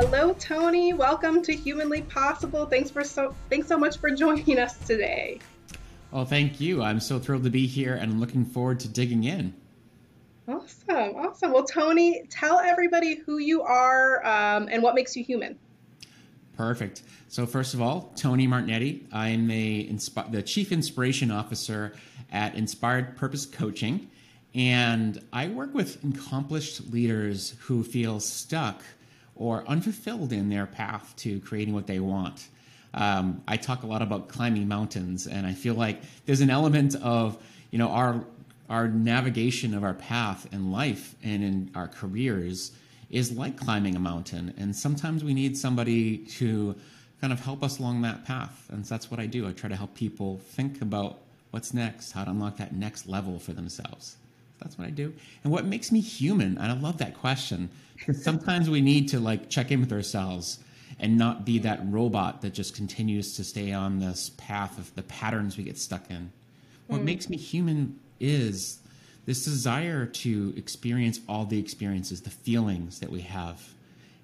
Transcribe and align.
Hello, 0.00 0.32
Tony. 0.38 0.92
Welcome 0.92 1.42
to 1.42 1.52
Humanly 1.52 2.02
Possible. 2.02 2.66
Thanks 2.66 2.88
for 2.88 3.02
so 3.02 3.34
thanks 3.50 3.66
so 3.66 3.76
much 3.76 3.98
for 3.98 4.12
joining 4.12 4.56
us 4.56 4.78
today. 4.86 5.40
Oh, 6.12 6.24
thank 6.24 6.60
you. 6.60 6.84
I'm 6.84 7.00
so 7.00 7.18
thrilled 7.18 7.42
to 7.42 7.50
be 7.50 7.66
here 7.66 7.94
and 7.94 8.12
I'm 8.12 8.20
looking 8.20 8.44
forward 8.44 8.78
to 8.78 8.88
digging 8.88 9.24
in. 9.24 9.52
Awesome, 10.46 11.16
awesome. 11.16 11.52
Well, 11.52 11.64
Tony, 11.64 12.22
tell 12.30 12.60
everybody 12.60 13.16
who 13.16 13.38
you 13.38 13.62
are 13.62 14.24
um, 14.24 14.68
and 14.70 14.84
what 14.84 14.94
makes 14.94 15.16
you 15.16 15.24
human. 15.24 15.58
Perfect. 16.56 17.02
So, 17.26 17.44
first 17.44 17.74
of 17.74 17.82
all, 17.82 18.12
Tony 18.14 18.46
Martignetti. 18.46 19.02
I'm 19.12 19.50
a 19.50 19.92
the 20.30 20.44
Chief 20.44 20.70
Inspiration 20.70 21.32
Officer 21.32 21.92
at 22.30 22.54
Inspired 22.54 23.16
Purpose 23.16 23.46
Coaching, 23.46 24.08
and 24.54 25.20
I 25.32 25.48
work 25.48 25.74
with 25.74 25.98
accomplished 26.04 26.88
leaders 26.92 27.56
who 27.62 27.82
feel 27.82 28.20
stuck 28.20 28.84
or 29.38 29.64
unfulfilled 29.66 30.32
in 30.32 30.48
their 30.48 30.66
path 30.66 31.14
to 31.16 31.40
creating 31.40 31.74
what 31.74 31.86
they 31.86 32.00
want. 32.00 32.48
Um, 32.94 33.42
I 33.46 33.56
talk 33.56 33.82
a 33.82 33.86
lot 33.86 34.02
about 34.02 34.28
climbing 34.28 34.66
mountains, 34.68 35.26
and 35.26 35.46
I 35.46 35.52
feel 35.52 35.74
like 35.74 36.00
there's 36.26 36.40
an 36.40 36.50
element 36.50 36.94
of 36.96 37.38
you 37.70 37.78
know 37.78 37.88
our 37.88 38.24
our 38.68 38.88
navigation 38.88 39.74
of 39.74 39.82
our 39.82 39.94
path 39.94 40.46
in 40.52 40.70
life 40.70 41.14
and 41.22 41.42
in 41.42 41.70
our 41.74 41.88
careers 41.88 42.72
is 43.10 43.32
like 43.32 43.56
climbing 43.56 43.96
a 43.96 43.98
mountain, 43.98 44.52
and 44.58 44.74
sometimes 44.74 45.24
we 45.24 45.34
need 45.34 45.56
somebody 45.56 46.18
to 46.18 46.74
kind 47.20 47.32
of 47.32 47.40
help 47.40 47.62
us 47.62 47.78
along 47.78 48.02
that 48.02 48.24
path, 48.24 48.66
and 48.70 48.86
so 48.86 48.94
that's 48.94 49.10
what 49.10 49.20
I 49.20 49.26
do. 49.26 49.46
I 49.46 49.52
try 49.52 49.68
to 49.68 49.76
help 49.76 49.94
people 49.94 50.38
think 50.38 50.82
about 50.82 51.18
what's 51.50 51.72
next, 51.72 52.12
how 52.12 52.24
to 52.24 52.30
unlock 52.30 52.56
that 52.58 52.74
next 52.74 53.06
level 53.06 53.38
for 53.38 53.52
themselves. 53.52 54.16
That's 54.60 54.78
what 54.78 54.86
I 54.86 54.90
do. 54.90 55.12
And 55.44 55.52
what 55.52 55.64
makes 55.64 55.92
me 55.92 56.00
human? 56.00 56.58
And 56.58 56.72
I 56.72 56.74
love 56.74 56.98
that 56.98 57.18
question 57.18 57.70
because 57.96 58.22
sometimes 58.22 58.68
we 58.68 58.80
need 58.80 59.08
to 59.10 59.20
like 59.20 59.48
check 59.48 59.70
in 59.70 59.80
with 59.80 59.92
ourselves 59.92 60.58
and 60.98 61.16
not 61.16 61.44
be 61.44 61.58
that 61.60 61.80
robot 61.84 62.42
that 62.42 62.54
just 62.54 62.74
continues 62.74 63.36
to 63.36 63.44
stay 63.44 63.72
on 63.72 64.00
this 64.00 64.30
path 64.36 64.78
of 64.78 64.94
the 64.94 65.02
patterns 65.02 65.56
we 65.56 65.64
get 65.64 65.78
stuck 65.78 66.10
in. 66.10 66.32
What 66.86 67.00
mm. 67.00 67.04
makes 67.04 67.28
me 67.28 67.36
human 67.36 67.98
is 68.18 68.80
this 69.26 69.44
desire 69.44 70.06
to 70.06 70.54
experience 70.56 71.20
all 71.28 71.44
the 71.44 71.58
experiences, 71.58 72.22
the 72.22 72.30
feelings 72.30 73.00
that 73.00 73.10
we 73.10 73.20
have, 73.20 73.74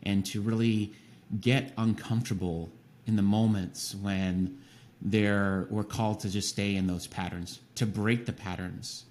and 0.03 0.25
to 0.27 0.41
really 0.41 0.93
get 1.41 1.73
uncomfortable 1.77 2.71
in 3.07 3.17
the 3.17 3.23
moments 3.23 3.95
when 3.95 4.59
there 5.01 5.67
we're 5.71 5.85
called 5.85 6.21
to 6.21 6.31
just 6.31 6.49
stay 6.49 6.75
in 6.75 6.87
those 6.87 7.07
patterns, 7.07 7.61
to 7.75 7.87
break 7.87 8.25
the 8.27 8.33
patterns 8.33 9.05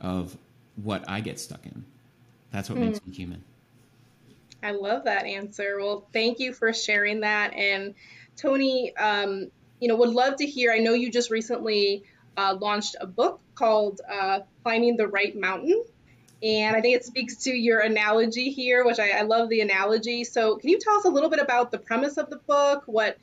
of 0.00 0.36
what 0.76 1.08
I 1.08 1.20
get 1.20 1.38
stuck 1.38 1.64
in. 1.66 1.84
That's 2.50 2.68
what 2.68 2.78
mm. 2.78 2.86
makes 2.86 3.04
me 3.06 3.12
human. 3.12 3.44
I 4.62 4.72
love 4.72 5.04
that 5.04 5.24
answer. 5.24 5.78
Well, 5.78 6.06
thank 6.12 6.38
you 6.38 6.52
for 6.52 6.72
sharing 6.72 7.20
that. 7.20 7.52
And 7.54 7.94
Tony, 8.36 8.94
um, 8.96 9.50
you 9.80 9.88
know, 9.88 9.96
would 9.96 10.10
love 10.10 10.36
to 10.36 10.46
hear. 10.46 10.72
I 10.72 10.78
know 10.78 10.92
you 10.92 11.10
just 11.10 11.30
recently 11.30 12.04
uh, 12.36 12.56
launched 12.60 12.96
a 13.00 13.06
book 13.06 13.40
called 13.54 14.00
uh, 14.08 14.40
Climbing 14.62 14.96
the 14.96 15.08
Right 15.08 15.36
Mountain. 15.36 15.84
And 16.42 16.76
I 16.76 16.80
think 16.80 16.96
it 16.96 17.04
speaks 17.04 17.36
to 17.44 17.50
your 17.50 17.80
analogy 17.80 18.50
here, 18.50 18.84
which 18.84 18.98
I, 18.98 19.10
I 19.10 19.22
love 19.22 19.48
the 19.48 19.60
analogy. 19.60 20.24
So, 20.24 20.56
can 20.56 20.70
you 20.70 20.78
tell 20.78 20.96
us 20.96 21.04
a 21.04 21.08
little 21.08 21.30
bit 21.30 21.38
about 21.38 21.70
the 21.70 21.78
premise 21.78 22.16
of 22.16 22.30
the 22.30 22.38
book? 22.38 22.82
What 22.86 23.16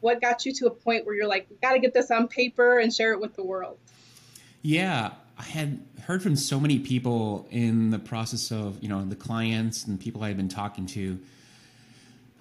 what 0.00 0.20
got 0.20 0.44
you 0.44 0.52
to 0.52 0.66
a 0.66 0.70
point 0.70 1.06
where 1.06 1.14
you're 1.14 1.28
like, 1.28 1.46
we 1.48 1.56
got 1.62 1.72
to 1.72 1.78
get 1.78 1.94
this 1.94 2.10
on 2.10 2.28
paper 2.28 2.78
and 2.78 2.92
share 2.92 3.12
it 3.12 3.20
with 3.20 3.34
the 3.36 3.44
world? 3.44 3.78
Yeah, 4.60 5.12
I 5.38 5.42
had 5.42 5.80
heard 6.02 6.22
from 6.22 6.36
so 6.36 6.60
many 6.60 6.78
people 6.78 7.48
in 7.50 7.90
the 7.90 7.98
process 7.98 8.52
of, 8.52 8.82
you 8.82 8.88
know, 8.88 9.04
the 9.04 9.16
clients 9.16 9.84
and 9.84 9.98
people 9.98 10.22
I 10.22 10.28
had 10.28 10.36
been 10.36 10.48
talking 10.48 10.86
to 10.86 11.18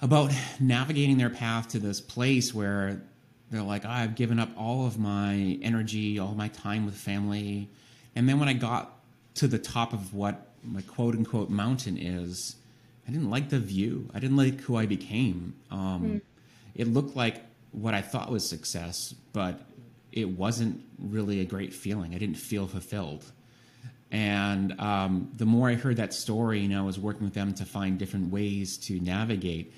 about 0.01 0.31
navigating 0.59 1.17
their 1.17 1.29
path 1.29 1.69
to 1.69 1.79
this 1.79 2.01
place 2.01 2.53
where 2.53 3.01
they're 3.49 3.61
like, 3.61 3.85
oh, 3.85 3.89
I've 3.89 4.15
given 4.15 4.39
up 4.39 4.49
all 4.57 4.85
of 4.85 4.99
my 4.99 5.57
energy, 5.61 6.19
all 6.19 6.35
my 6.35 6.49
time 6.49 6.85
with 6.85 6.95
family. 6.95 7.69
And 8.15 8.27
then 8.27 8.39
when 8.39 8.49
I 8.49 8.53
got 8.53 8.99
to 9.35 9.47
the 9.47 9.59
top 9.59 9.93
of 9.93 10.13
what 10.13 10.47
my 10.63 10.81
quote 10.81 11.15
unquote 11.15 11.49
mountain 11.49 11.97
is, 11.97 12.55
I 13.07 13.11
didn't 13.11 13.29
like 13.29 13.49
the 13.49 13.59
view. 13.59 14.09
I 14.13 14.19
didn't 14.19 14.37
like 14.37 14.61
who 14.61 14.75
I 14.75 14.85
became. 14.85 15.55
Um, 15.71 16.03
mm. 16.03 16.21
It 16.75 16.87
looked 16.87 17.15
like 17.15 17.43
what 17.71 17.93
I 17.93 18.01
thought 18.01 18.29
was 18.29 18.47
success, 18.47 19.13
but 19.33 19.59
it 20.13 20.29
wasn't 20.29 20.83
really 20.99 21.41
a 21.41 21.45
great 21.45 21.73
feeling. 21.73 22.13
I 22.13 22.17
didn't 22.17 22.37
feel 22.37 22.67
fulfilled. 22.67 23.25
And 24.11 24.79
um, 24.79 25.31
the 25.35 25.45
more 25.45 25.69
I 25.69 25.73
heard 25.73 25.97
that 25.97 26.13
story, 26.13 26.63
and 26.63 26.75
I 26.75 26.81
was 26.81 26.99
working 26.99 27.23
with 27.23 27.33
them 27.33 27.53
to 27.55 27.65
find 27.65 27.97
different 27.97 28.31
ways 28.31 28.77
to 28.79 28.99
navigate, 28.99 29.73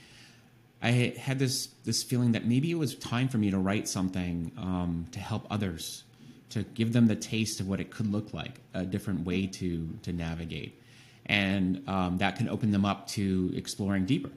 I 0.81 1.15
had 1.17 1.39
this 1.39 1.67
this 1.85 2.03
feeling 2.03 2.33
that 2.33 2.45
maybe 2.45 2.69
it 2.69 2.75
was 2.75 2.95
time 2.95 3.29
for 3.29 3.37
me 3.37 3.49
to 3.49 3.57
write 3.57 3.87
something 3.87 4.51
um, 4.57 5.07
to 5.13 5.19
help 5.19 5.47
others, 5.49 6.03
to 6.49 6.63
give 6.63 6.91
them 6.91 7.07
the 7.07 7.15
taste 7.15 7.61
of 7.61 7.69
what 7.69 7.79
it 7.79 7.91
could 7.91 8.11
look 8.11 8.33
like, 8.33 8.59
a 8.73 8.83
different 8.83 9.25
way 9.25 9.47
to 9.47 9.89
to 10.03 10.11
navigate, 10.11 10.81
and 11.25 11.81
um, 11.87 12.17
that 12.17 12.35
can 12.35 12.49
open 12.49 12.71
them 12.71 12.83
up 12.83 13.07
to 13.07 13.53
exploring 13.55 14.05
deeper. 14.05 14.31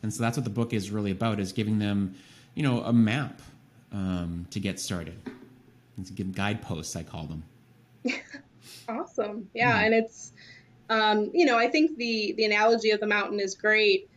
And 0.00 0.14
so 0.14 0.22
that's 0.22 0.36
what 0.36 0.44
the 0.44 0.50
book 0.50 0.72
is 0.72 0.92
really 0.92 1.10
about: 1.10 1.40
is 1.40 1.52
giving 1.52 1.80
them, 1.80 2.14
you 2.54 2.62
know, 2.62 2.82
a 2.82 2.92
map 2.92 3.42
um, 3.92 4.46
to 4.50 4.60
get 4.60 4.78
started. 4.80 5.18
Give 6.14 6.32
guideposts, 6.32 6.94
I 6.94 7.02
call 7.02 7.26
them. 7.26 7.42
awesome. 8.88 9.48
Yeah, 9.52 9.72
mm-hmm. 9.72 9.84
and 9.86 9.94
it's 9.94 10.32
um, 10.90 11.30
you 11.34 11.44
know, 11.44 11.58
I 11.58 11.68
think 11.68 11.96
the 11.96 12.32
the 12.36 12.44
analogy 12.44 12.90
of 12.90 13.00
the 13.00 13.06
mountain 13.06 13.40
is 13.40 13.54
great. 13.54 14.08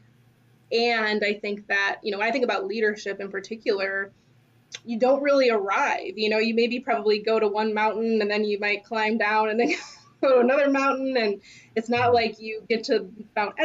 And 0.72 1.24
I 1.24 1.34
think 1.34 1.68
that, 1.68 2.00
you 2.02 2.12
know, 2.12 2.22
I 2.22 2.32
think 2.32 2.46
about 2.46 2.66
leadership 2.66 3.20
in 3.20 3.30
particular, 3.30 4.12
you 4.86 4.98
don't 4.98 5.22
really 5.22 5.50
arrive. 5.50 6.18
You 6.18 6.30
know, 6.30 6.38
you 6.38 6.56
maybe 6.56 6.80
probably 6.80 7.20
go 7.20 7.40
to 7.40 7.48
one 7.48 7.74
mountain 7.74 8.22
and 8.22 8.32
then 8.32 8.46
you 8.46 8.58
might 8.58 8.86
climb 8.86 9.18
down 9.18 9.50
and 9.50 9.60
then 9.60 9.74
go 10.22 10.36
to 10.36 10.40
another 10.40 10.70
mountain. 10.70 11.18
And 11.18 11.42
it's 11.76 11.90
not 11.90 12.14
like 12.14 12.40
you 12.40 12.64
get 12.70 12.84
to 12.86 13.10
Mount 13.36 13.56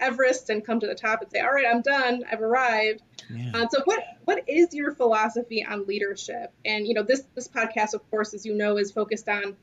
Everest 0.00 0.50
and 0.50 0.64
come 0.64 0.80
to 0.80 0.86
the 0.86 0.94
top 0.94 1.22
and 1.22 1.30
say, 1.30 1.40
all 1.40 1.52
right, 1.52 1.66
I'm 1.66 1.82
done. 1.82 2.24
I've 2.30 2.42
arrived. 2.42 3.02
Yeah. 3.30 3.52
Uh, 3.54 3.68
so 3.68 3.82
what 3.84 4.02
what 4.24 4.48
is 4.48 4.72
your 4.72 4.94
philosophy 4.94 5.64
on 5.64 5.86
leadership? 5.86 6.52
And 6.64 6.86
you 6.86 6.94
know, 6.94 7.02
this 7.02 7.24
this 7.34 7.48
podcast, 7.48 7.94
of 7.94 8.08
course, 8.10 8.34
as 8.34 8.46
you 8.46 8.54
know, 8.54 8.78
is 8.78 8.92
focused 8.92 9.28
on 9.28 9.56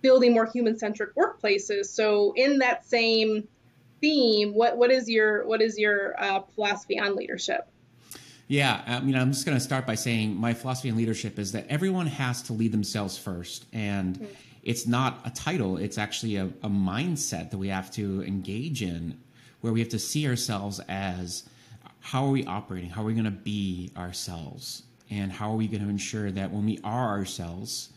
building 0.00 0.32
more 0.32 0.46
human 0.46 0.78
centric 0.78 1.14
workplaces. 1.14 1.86
So 1.86 2.32
in 2.36 2.58
that 2.58 2.84
same 2.84 3.48
theme, 4.00 4.54
what 4.54 4.76
what 4.76 4.90
is 4.90 5.08
your 5.08 5.46
what 5.46 5.62
is 5.62 5.78
your 5.78 6.20
uh, 6.20 6.40
philosophy 6.54 6.98
on 6.98 7.16
leadership? 7.16 7.68
Yeah, 8.48 8.82
I 8.86 9.00
mean, 9.00 9.16
I'm 9.16 9.32
just 9.32 9.46
going 9.46 9.56
to 9.56 9.64
start 9.64 9.86
by 9.86 9.94
saying 9.94 10.36
my 10.36 10.52
philosophy 10.52 10.90
on 10.90 10.96
leadership 10.96 11.38
is 11.38 11.52
that 11.52 11.66
everyone 11.68 12.06
has 12.06 12.42
to 12.42 12.52
lead 12.52 12.72
themselves 12.72 13.16
first, 13.16 13.64
and 13.72 14.16
mm-hmm. 14.16 14.34
It's 14.62 14.86
not 14.86 15.20
a 15.24 15.30
title; 15.30 15.76
it's 15.76 15.98
actually 15.98 16.36
a, 16.36 16.46
a 16.62 16.68
mindset 16.68 17.50
that 17.50 17.58
we 17.58 17.68
have 17.68 17.90
to 17.92 18.22
engage 18.22 18.82
in, 18.82 19.18
where 19.60 19.72
we 19.72 19.80
have 19.80 19.90
to 19.90 19.98
see 19.98 20.26
ourselves 20.28 20.80
as 20.88 21.44
how 22.00 22.26
are 22.26 22.30
we 22.30 22.44
operating? 22.44 22.90
How 22.90 23.02
are 23.02 23.06
we 23.06 23.14
going 23.14 23.24
to 23.24 23.30
be 23.30 23.90
ourselves? 23.96 24.82
And 25.08 25.30
how 25.30 25.52
are 25.52 25.56
we 25.56 25.68
going 25.68 25.82
to 25.82 25.88
ensure 25.88 26.30
that 26.30 26.50
when 26.50 26.66
we 26.66 26.78
are 26.82 27.08
ourselves, 27.08 27.90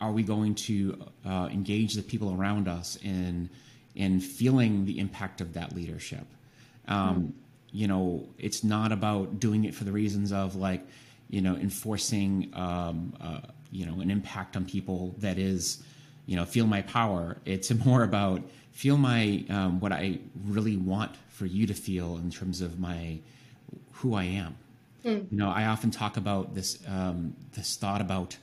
are 0.00 0.12
we 0.12 0.22
going 0.22 0.54
to 0.54 1.02
uh, 1.26 1.48
engage 1.50 1.94
the 1.94 2.02
people 2.02 2.34
around 2.34 2.68
us 2.68 2.96
in 3.02 3.50
in 3.94 4.20
feeling 4.20 4.84
the 4.84 4.98
impact 4.98 5.40
of 5.40 5.54
that 5.54 5.74
leadership? 5.74 6.24
Um, 6.86 7.16
mm. 7.16 7.32
You 7.72 7.88
know, 7.88 8.28
it's 8.38 8.62
not 8.62 8.92
about 8.92 9.40
doing 9.40 9.64
it 9.64 9.74
for 9.74 9.84
the 9.84 9.92
reasons 9.92 10.32
of 10.32 10.54
like, 10.54 10.86
you 11.28 11.40
know, 11.40 11.56
enforcing, 11.56 12.50
um, 12.54 13.12
uh, 13.20 13.40
you 13.70 13.84
know, 13.84 14.00
an 14.00 14.10
impact 14.10 14.56
on 14.56 14.64
people 14.64 15.14
that 15.18 15.36
is, 15.36 15.82
you 16.28 16.36
know, 16.36 16.44
feel 16.44 16.66
my 16.66 16.82
power. 16.82 17.38
It's 17.44 17.74
more 17.84 18.04
about 18.04 18.42
feel 18.70 18.96
my 18.96 19.44
um, 19.48 19.80
what 19.80 19.90
I 19.92 20.20
really 20.44 20.76
want 20.76 21.16
for 21.30 21.46
you 21.46 21.66
to 21.66 21.74
feel 21.74 22.16
in 22.16 22.30
terms 22.30 22.60
of 22.60 22.78
my 22.78 23.18
who 23.92 24.14
I 24.14 24.24
am. 24.24 24.56
Mm. 25.04 25.32
You 25.32 25.38
know, 25.38 25.48
I 25.48 25.64
often 25.64 25.90
talk 25.90 26.16
about 26.16 26.54
this 26.54 26.78
um, 26.86 27.34
this 27.54 27.76
thought 27.76 28.00
about 28.00 28.36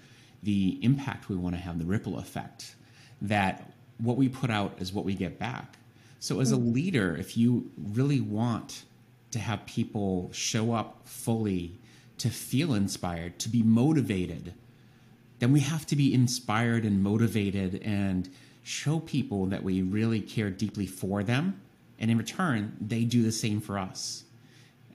the 0.43 0.79
impact 0.81 1.29
we 1.29 1.35
want 1.35 1.55
to 1.55 1.61
have, 1.61 1.79
the 1.79 1.85
ripple 1.85 2.17
effect. 2.17 2.75
That 3.21 3.71
what 3.99 4.17
we 4.17 4.27
put 4.27 4.49
out 4.49 4.73
is 4.79 4.91
what 4.91 5.05
we 5.05 5.13
get 5.13 5.39
back. 5.39 5.77
So, 6.19 6.39
as 6.39 6.51
mm. 6.51 6.55
a 6.55 6.59
hmm. 6.59 6.73
leader, 6.73 7.15
if 7.15 7.37
you 7.37 7.71
really 7.77 8.19
want 8.19 8.83
to 9.31 9.39
have 9.39 9.65
people 9.67 10.31
show 10.33 10.73
up 10.73 11.01
fully, 11.05 11.77
to 12.17 12.29
feel 12.29 12.73
inspired, 12.73 13.37
to 13.39 13.49
be 13.49 13.61
motivated, 13.61 14.53
then 15.39 15.51
we 15.51 15.59
have 15.61 15.85
to 15.87 15.95
be 15.95 16.13
inspired 16.13 16.85
and 16.85 17.03
motivated 17.03 17.81
and 17.83 18.29
show 18.63 18.99
people 18.99 19.47
that 19.47 19.63
we 19.63 19.81
really 19.81 20.21
care 20.21 20.49
deeply 20.49 20.87
for 20.87 21.23
them. 21.23 21.59
And 21.99 22.09
in 22.09 22.17
return, 22.17 22.75
they 22.81 23.03
do 23.03 23.23
the 23.23 23.31
same 23.31 23.61
for 23.61 23.77
us. 23.77 24.23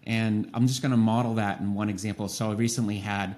And 0.05 0.51
I'm 0.55 0.67
just 0.67 0.83
going 0.83 0.91
to 0.91 0.97
model 0.97 1.35
that 1.35 1.61
in 1.61 1.75
one 1.75 1.89
example. 1.89 2.29
So 2.29 2.51
I 2.51 2.55
recently 2.55 2.99
had 2.99 3.37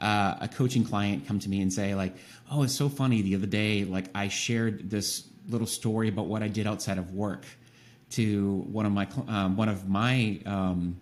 uh, 0.00 0.36
a 0.40 0.48
coaching 0.48 0.84
client 0.84 1.26
come 1.26 1.38
to 1.40 1.48
me 1.48 1.60
and 1.60 1.72
say 1.72 1.94
like, 1.94 2.14
"Oh, 2.50 2.62
it's 2.62 2.74
so 2.74 2.88
funny. 2.88 3.22
The 3.22 3.34
other 3.34 3.46
day, 3.46 3.84
like 3.84 4.06
I 4.14 4.28
shared 4.28 4.90
this 4.90 5.24
little 5.48 5.66
story 5.66 6.08
about 6.08 6.26
what 6.26 6.42
I 6.42 6.48
did 6.48 6.66
outside 6.66 6.98
of 6.98 7.14
work 7.14 7.44
to 8.10 8.64
one 8.70 8.86
of 8.86 8.92
my 8.92 9.08
um, 9.28 9.56
one 9.56 9.68
of 9.68 9.88
my 9.88 10.38
um, 10.46 10.96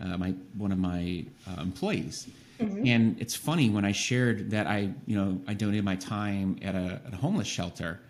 uh, 0.00 0.16
my 0.16 0.34
one 0.56 0.72
of 0.72 0.78
my 0.78 1.24
uh, 1.48 1.60
employees. 1.60 2.28
Mm-hmm. 2.60 2.86
And 2.86 3.20
it's 3.20 3.34
funny 3.34 3.70
when 3.70 3.84
I 3.84 3.92
shared 3.92 4.50
that 4.50 4.66
I, 4.66 4.90
you 5.06 5.16
know, 5.16 5.40
I 5.46 5.54
donated 5.54 5.84
my 5.84 5.96
time 5.96 6.58
at 6.62 6.74
a, 6.74 7.00
at 7.06 7.12
a 7.12 7.16
homeless 7.16 7.48
shelter, 7.48 8.00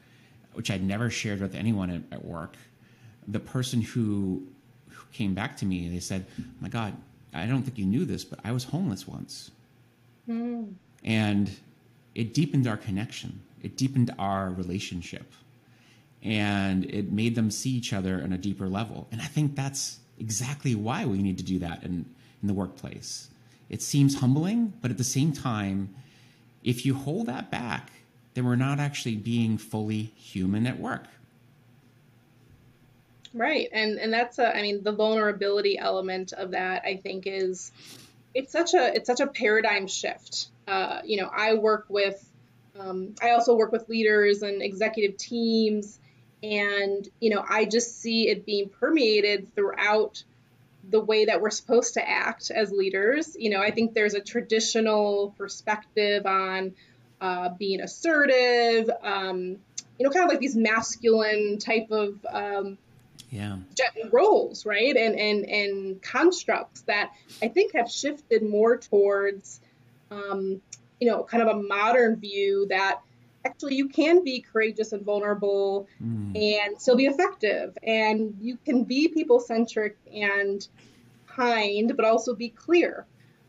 which 0.54 0.70
I'd 0.70 0.82
never 0.82 1.08
shared 1.08 1.40
with 1.40 1.54
anyone 1.54 1.90
at, 1.90 2.02
at 2.10 2.24
work. 2.24 2.56
The 3.28 3.38
person 3.38 3.80
who, 3.80 4.42
who 4.88 5.04
came 5.12 5.34
back 5.34 5.56
to 5.58 5.66
me, 5.66 5.88
they 5.88 6.00
said, 6.00 6.26
oh 6.40 6.44
"My 6.60 6.68
God, 6.68 6.96
I 7.32 7.46
don't 7.46 7.62
think 7.62 7.78
you 7.78 7.86
knew 7.86 8.04
this, 8.04 8.24
but 8.24 8.40
I 8.42 8.50
was 8.50 8.64
homeless 8.64 9.06
once," 9.06 9.52
mm. 10.28 10.72
and 11.04 11.50
it 12.14 12.34
deepened 12.34 12.66
our 12.66 12.76
connection. 12.76 13.40
It 13.62 13.76
deepened 13.76 14.12
our 14.18 14.50
relationship, 14.50 15.32
and 16.22 16.86
it 16.86 17.12
made 17.12 17.36
them 17.36 17.52
see 17.52 17.70
each 17.70 17.92
other 17.92 18.20
on 18.24 18.32
a 18.32 18.38
deeper 18.38 18.68
level. 18.68 19.06
And 19.12 19.20
I 19.20 19.26
think 19.26 19.54
that's 19.54 20.00
exactly 20.18 20.74
why 20.74 21.04
we 21.06 21.22
need 21.22 21.38
to 21.38 21.44
do 21.44 21.60
that 21.60 21.84
in 21.84 22.04
in 22.42 22.48
the 22.48 22.54
workplace 22.54 23.29
it 23.70 23.80
seems 23.80 24.16
humbling, 24.16 24.74
but 24.82 24.90
at 24.90 24.98
the 24.98 25.04
same 25.04 25.32
time, 25.32 25.94
if 26.62 26.84
you 26.84 26.94
hold 26.94 27.26
that 27.26 27.50
back, 27.50 27.92
then 28.34 28.44
we're 28.44 28.56
not 28.56 28.80
actually 28.80 29.16
being 29.16 29.56
fully 29.56 30.12
human 30.16 30.66
at 30.66 30.78
work. 30.78 31.04
Right. 33.32 33.68
And 33.72 33.98
and 33.98 34.12
that's 34.12 34.40
a 34.40 34.54
I 34.54 34.60
mean 34.62 34.82
the 34.82 34.92
vulnerability 34.92 35.78
element 35.78 36.32
of 36.32 36.50
that 36.50 36.82
I 36.84 36.96
think 36.96 37.26
is 37.26 37.70
it's 38.34 38.50
such 38.50 38.74
a 38.74 38.94
it's 38.94 39.06
such 39.06 39.20
a 39.20 39.28
paradigm 39.28 39.86
shift. 39.86 40.48
Uh, 40.66 41.00
you 41.04 41.16
know, 41.16 41.30
I 41.32 41.54
work 41.54 41.86
with 41.88 42.28
um, 42.78 43.14
I 43.22 43.30
also 43.30 43.54
work 43.54 43.70
with 43.70 43.88
leaders 43.88 44.42
and 44.42 44.62
executive 44.62 45.16
teams 45.16 46.00
and 46.42 47.08
you 47.20 47.30
know, 47.30 47.44
I 47.48 47.66
just 47.66 48.00
see 48.00 48.28
it 48.28 48.44
being 48.44 48.68
permeated 48.68 49.54
throughout 49.54 50.24
the 50.90 51.00
way 51.00 51.26
that 51.26 51.40
we're 51.40 51.50
supposed 51.50 51.94
to 51.94 52.08
act 52.08 52.50
as 52.50 52.72
leaders. 52.72 53.36
You 53.38 53.50
know, 53.50 53.60
I 53.60 53.70
think 53.70 53.94
there's 53.94 54.14
a 54.14 54.20
traditional 54.20 55.34
perspective 55.38 56.26
on 56.26 56.74
uh, 57.20 57.50
being 57.50 57.80
assertive, 57.80 58.90
um, 59.02 59.56
you 59.98 60.04
know, 60.04 60.10
kind 60.10 60.24
of 60.24 60.30
like 60.30 60.40
these 60.40 60.56
masculine 60.56 61.58
type 61.58 61.90
of 61.90 62.14
um, 62.30 62.78
yeah 63.30 63.56
roles, 64.10 64.66
right? 64.66 64.96
And 64.96 65.18
and 65.18 65.44
and 65.44 66.02
constructs 66.02 66.80
that 66.82 67.12
I 67.42 67.48
think 67.48 67.74
have 67.74 67.90
shifted 67.90 68.42
more 68.42 68.76
towards, 68.78 69.60
um, 70.10 70.60
you 71.00 71.10
know, 71.10 71.22
kind 71.22 71.42
of 71.42 71.56
a 71.56 71.62
modern 71.62 72.16
view 72.16 72.66
that 72.70 73.00
actually 73.44 73.74
you 73.74 73.88
can 73.88 74.22
be 74.22 74.40
courageous 74.40 74.92
and 74.92 75.04
vulnerable 75.04 75.88
mm. 76.02 76.36
and 76.36 76.80
still 76.80 76.96
be 76.96 77.06
effective 77.06 77.76
and 77.82 78.34
you 78.40 78.56
can 78.64 78.84
be 78.84 79.08
people 79.08 79.40
centric 79.40 79.96
and 80.12 80.68
kind 81.26 81.92
but 81.96 82.04
also 82.04 82.34
be 82.34 82.48
clear 82.48 83.06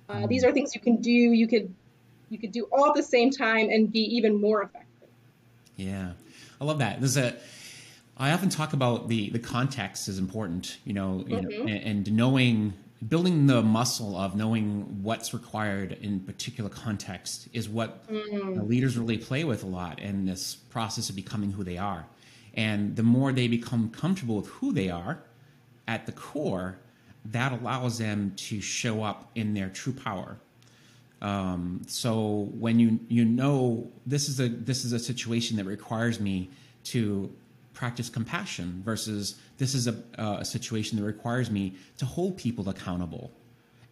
uh, 0.10 0.16
mm. 0.16 0.30
these 0.30 0.44
are 0.44 0.52
things 0.52 0.74
you 0.74 0.82
can 0.82 0.98
do 0.98 1.12
you 1.12 1.48
could 1.48 1.74
you 2.30 2.38
could 2.38 2.52
do 2.52 2.68
all 2.72 2.88
at 2.88 2.96
the 2.96 3.04
same 3.04 3.30
time 3.30 3.70
and 3.70 3.92
be 3.92 4.00
even 4.00 4.40
more 4.40 4.64
effective 4.64 5.10
yeah 5.76 6.12
i 6.60 6.64
love 6.64 6.80
that 6.80 7.00
there's 7.00 7.18
a 7.18 7.36
i 8.18 8.32
often 8.32 8.50
talk 8.50 8.74
about 8.74 9.10
the 9.10 9.30
the 9.32 9.40
context 9.40 10.08
is 10.08 10.18
important 10.18 10.78
you 10.86 10.94
know, 10.94 11.26
mm-hmm. 11.28 11.50
know 11.50 11.62
and, 11.64 12.08
and 12.08 12.14
knowing 12.14 12.74
building 13.08 13.48
the 13.48 13.62
muscle 13.62 14.16
of 14.16 14.36
knowing 14.36 15.02
what's 15.02 15.34
required 15.34 15.98
in 16.02 16.20
particular 16.20 16.70
context 16.70 17.48
is 17.52 17.68
what 17.68 18.08
mm. 18.08 18.68
leaders 18.68 18.98
really 18.98 19.18
play 19.18 19.44
with 19.44 19.64
a 19.64 19.68
lot 19.68 20.00
in 20.00 20.26
this 20.26 20.56
process 20.56 21.10
of 21.10 21.16
becoming 21.16 21.52
who 21.52 21.64
they 21.64 21.78
are. 21.78 22.06
And 22.54 22.96
the 22.96 23.04
more 23.04 23.32
they 23.32 23.48
become 23.48 23.90
comfortable 23.90 24.36
with 24.36 24.48
who 24.48 24.72
they 24.72 24.90
are 24.90 25.24
at 25.88 26.06
the 26.06 26.12
core, 26.12 26.78
that 27.26 27.52
allows 27.52 27.98
them 27.98 28.34
to 28.36 28.62
show 28.62 29.04
up 29.04 29.32
in 29.36 29.54
their 29.54 29.70
true 29.70 29.94
power. 29.94 30.38
Um, 31.22 31.82
so 31.88 32.50
when 32.54 32.80
you 32.80 33.00
you 33.08 33.26
know 33.26 33.92
this 34.08 34.28
is 34.28 34.40
a 34.40 34.50
this 34.50 34.84
is 34.84 34.92
a 34.92 35.00
situation 35.00 35.58
that 35.58 35.66
requires 35.66 36.20
me 36.20 36.50
to 36.86 37.32
practice 37.74 38.10
compassion 38.10 38.82
versus 38.84 39.36
this 39.58 39.74
is 39.74 39.88
a, 39.88 39.96
a 40.18 40.46
situation 40.46 40.98
that 40.98 41.06
requires 41.06 41.50
me 41.50 41.76
to 41.98 42.06
hold 42.06 42.38
people 42.38 42.68
accountable. 42.70 43.32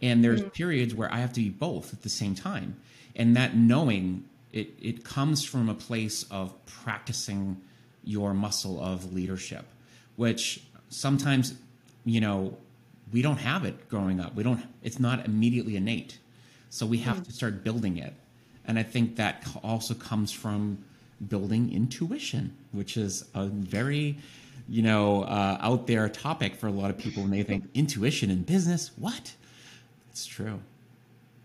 And 0.01 0.23
there's 0.23 0.41
mm-hmm. 0.41 0.49
periods 0.49 0.93
where 0.95 1.11
I 1.13 1.17
have 1.17 1.33
to 1.33 1.41
be 1.41 1.49
both 1.49 1.93
at 1.93 2.01
the 2.01 2.09
same 2.09 2.35
time. 2.35 2.77
And 3.15 3.35
that 3.35 3.55
knowing 3.55 4.25
it, 4.51 4.69
it 4.81 5.03
comes 5.03 5.43
from 5.43 5.69
a 5.69 5.73
place 5.73 6.23
of 6.31 6.53
practicing 6.65 7.61
your 8.03 8.33
muscle 8.33 8.81
of 8.81 9.13
leadership, 9.13 9.65
which 10.15 10.63
sometimes, 10.89 11.53
you 12.05 12.21
know, 12.21 12.57
we 13.11 13.21
don't 13.21 13.37
have 13.37 13.65
it 13.65 13.89
growing 13.89 14.19
up. 14.19 14.35
We 14.35 14.43
don't, 14.43 14.63
it's 14.83 14.99
not 14.99 15.25
immediately 15.25 15.75
innate. 15.75 16.19
So 16.69 16.85
we 16.85 16.99
have 16.99 17.15
mm-hmm. 17.15 17.23
to 17.23 17.31
start 17.31 17.63
building 17.63 17.97
it. 17.97 18.13
And 18.65 18.77
I 18.77 18.83
think 18.83 19.15
that 19.15 19.47
also 19.63 19.93
comes 19.93 20.31
from 20.31 20.83
building 21.27 21.73
intuition, 21.73 22.55
which 22.71 22.97
is 22.97 23.25
a 23.33 23.45
very 23.45 24.17
you 24.67 24.81
know 24.81 25.23
uh, 25.23 25.57
out 25.59 25.87
there 25.87 26.07
topic 26.09 26.55
for 26.55 26.67
a 26.67 26.71
lot 26.71 26.89
of 26.89 26.97
people 26.97 27.23
when 27.23 27.31
they 27.31 27.43
think 27.43 27.65
intuition 27.73 28.29
in 28.29 28.43
business. 28.43 28.91
What? 28.97 29.33
It's 30.11 30.25
true. 30.25 30.59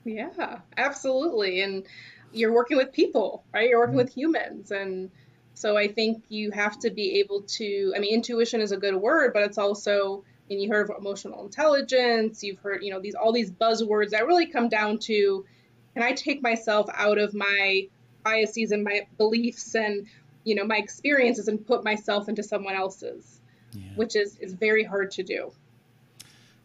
Yeah, 0.04 0.58
absolutely. 0.76 1.62
And 1.62 1.84
you're 2.32 2.52
working 2.52 2.76
with 2.76 2.92
people, 2.92 3.44
right? 3.52 3.68
You're 3.68 3.78
working 3.78 3.92
mm-hmm. 3.92 4.04
with 4.04 4.14
humans, 4.14 4.70
and 4.70 5.10
so 5.54 5.76
I 5.76 5.88
think 5.88 6.24
you 6.28 6.50
have 6.50 6.78
to 6.80 6.90
be 6.90 7.20
able 7.20 7.42
to. 7.42 7.92
I 7.96 8.00
mean, 8.00 8.14
intuition 8.14 8.60
is 8.60 8.72
a 8.72 8.76
good 8.76 8.96
word, 8.96 9.32
but 9.32 9.42
it's 9.42 9.58
also 9.58 10.24
and 10.50 10.60
you 10.60 10.68
heard 10.68 10.90
of 10.90 10.96
emotional 10.98 11.44
intelligence 11.44 12.42
you've 12.42 12.58
heard 12.58 12.82
you 12.82 12.90
know 12.90 13.00
these 13.00 13.14
all 13.14 13.32
these 13.32 13.50
buzzwords 13.50 14.10
that 14.10 14.26
really 14.26 14.46
come 14.46 14.68
down 14.68 14.98
to 14.98 15.44
can 15.94 16.02
i 16.02 16.12
take 16.12 16.42
myself 16.42 16.88
out 16.94 17.18
of 17.18 17.34
my 17.34 17.86
biases 18.24 18.72
and 18.72 18.82
my 18.82 19.06
beliefs 19.18 19.74
and 19.74 20.06
you 20.44 20.54
know 20.54 20.64
my 20.64 20.76
experiences 20.76 21.48
and 21.48 21.64
put 21.66 21.84
myself 21.84 22.28
into 22.28 22.42
someone 22.42 22.74
else's 22.74 23.40
yeah. 23.72 23.82
which 23.96 24.16
is 24.16 24.38
is 24.38 24.52
very 24.54 24.82
hard 24.82 25.10
to 25.10 25.22
do 25.22 25.52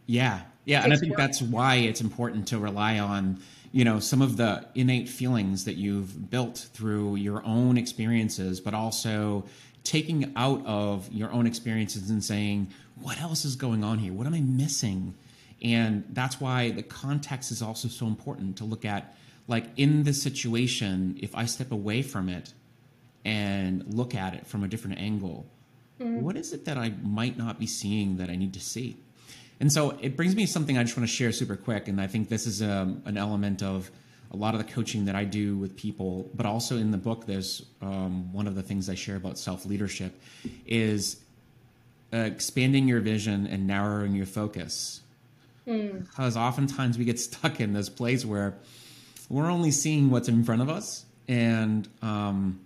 yeah 0.06 0.42
yeah 0.64 0.82
and 0.82 0.92
i 0.92 0.96
think 0.96 1.12
work. 1.12 1.18
that's 1.18 1.42
why 1.42 1.76
it's 1.76 2.00
important 2.00 2.48
to 2.48 2.58
rely 2.58 2.98
on 2.98 3.40
you 3.72 3.84
know 3.84 4.00
some 4.00 4.22
of 4.22 4.36
the 4.36 4.66
innate 4.74 5.08
feelings 5.08 5.64
that 5.64 5.74
you've 5.74 6.30
built 6.30 6.68
through 6.72 7.16
your 7.16 7.44
own 7.44 7.76
experiences 7.76 8.60
but 8.60 8.74
also 8.74 9.44
taking 9.84 10.32
out 10.36 10.64
of 10.66 11.10
your 11.12 11.30
own 11.32 11.46
experiences 11.46 12.10
and 12.10 12.22
saying 12.22 12.68
what 13.00 13.20
else 13.20 13.44
is 13.44 13.56
going 13.56 13.84
on 13.84 13.98
here 13.98 14.12
what 14.12 14.26
am 14.26 14.34
i 14.34 14.40
missing 14.40 15.14
and 15.62 16.04
that's 16.10 16.40
why 16.40 16.70
the 16.70 16.82
context 16.82 17.50
is 17.50 17.60
also 17.60 17.88
so 17.88 18.06
important 18.06 18.56
to 18.56 18.64
look 18.64 18.84
at 18.84 19.14
like 19.46 19.66
in 19.76 20.04
this 20.04 20.22
situation, 20.22 21.18
if 21.20 21.34
I 21.34 21.46
step 21.46 21.72
away 21.72 22.02
from 22.02 22.28
it 22.28 22.52
and 23.24 23.92
look 23.92 24.14
at 24.14 24.34
it 24.34 24.46
from 24.46 24.64
a 24.64 24.68
different 24.68 24.98
angle, 24.98 25.46
mm-hmm. 26.00 26.20
what 26.20 26.36
is 26.36 26.52
it 26.52 26.64
that 26.66 26.78
I 26.78 26.92
might 27.02 27.36
not 27.36 27.58
be 27.58 27.66
seeing 27.66 28.16
that 28.18 28.30
I 28.30 28.36
need 28.36 28.54
to 28.54 28.60
see? 28.60 28.96
And 29.60 29.70
so 29.70 29.98
it 30.00 30.16
brings 30.16 30.34
me 30.34 30.46
something 30.46 30.78
I 30.78 30.82
just 30.84 30.96
want 30.96 31.08
to 31.08 31.14
share 31.14 31.32
super 31.32 31.56
quick. 31.56 31.86
And 31.86 32.00
I 32.00 32.06
think 32.06 32.28
this 32.28 32.46
is 32.46 32.62
um, 32.62 33.02
an 33.04 33.18
element 33.18 33.62
of 33.62 33.90
a 34.32 34.36
lot 34.36 34.54
of 34.54 34.64
the 34.64 34.72
coaching 34.72 35.04
that 35.06 35.14
I 35.14 35.24
do 35.24 35.56
with 35.56 35.76
people, 35.76 36.30
but 36.34 36.46
also 36.46 36.76
in 36.76 36.92
the 36.92 36.98
book, 36.98 37.26
there's 37.26 37.64
um, 37.82 38.32
one 38.32 38.46
of 38.46 38.54
the 38.54 38.62
things 38.62 38.88
I 38.88 38.94
share 38.94 39.16
about 39.16 39.38
self 39.38 39.66
leadership 39.66 40.18
is 40.66 41.20
uh, 42.12 42.18
expanding 42.18 42.88
your 42.88 43.00
vision 43.00 43.46
and 43.46 43.66
narrowing 43.66 44.14
your 44.14 44.26
focus. 44.26 45.02
Mm. 45.66 46.06
Because 46.06 46.36
oftentimes 46.36 46.96
we 46.96 47.04
get 47.04 47.18
stuck 47.18 47.60
in 47.60 47.72
this 47.72 47.88
place 47.88 48.24
where 48.24 48.54
we're 49.30 49.50
only 49.50 49.70
seeing 49.70 50.10
what's 50.10 50.28
in 50.28 50.44
front 50.44 50.60
of 50.60 50.68
us, 50.68 51.06
and 51.28 51.88
um, 52.02 52.60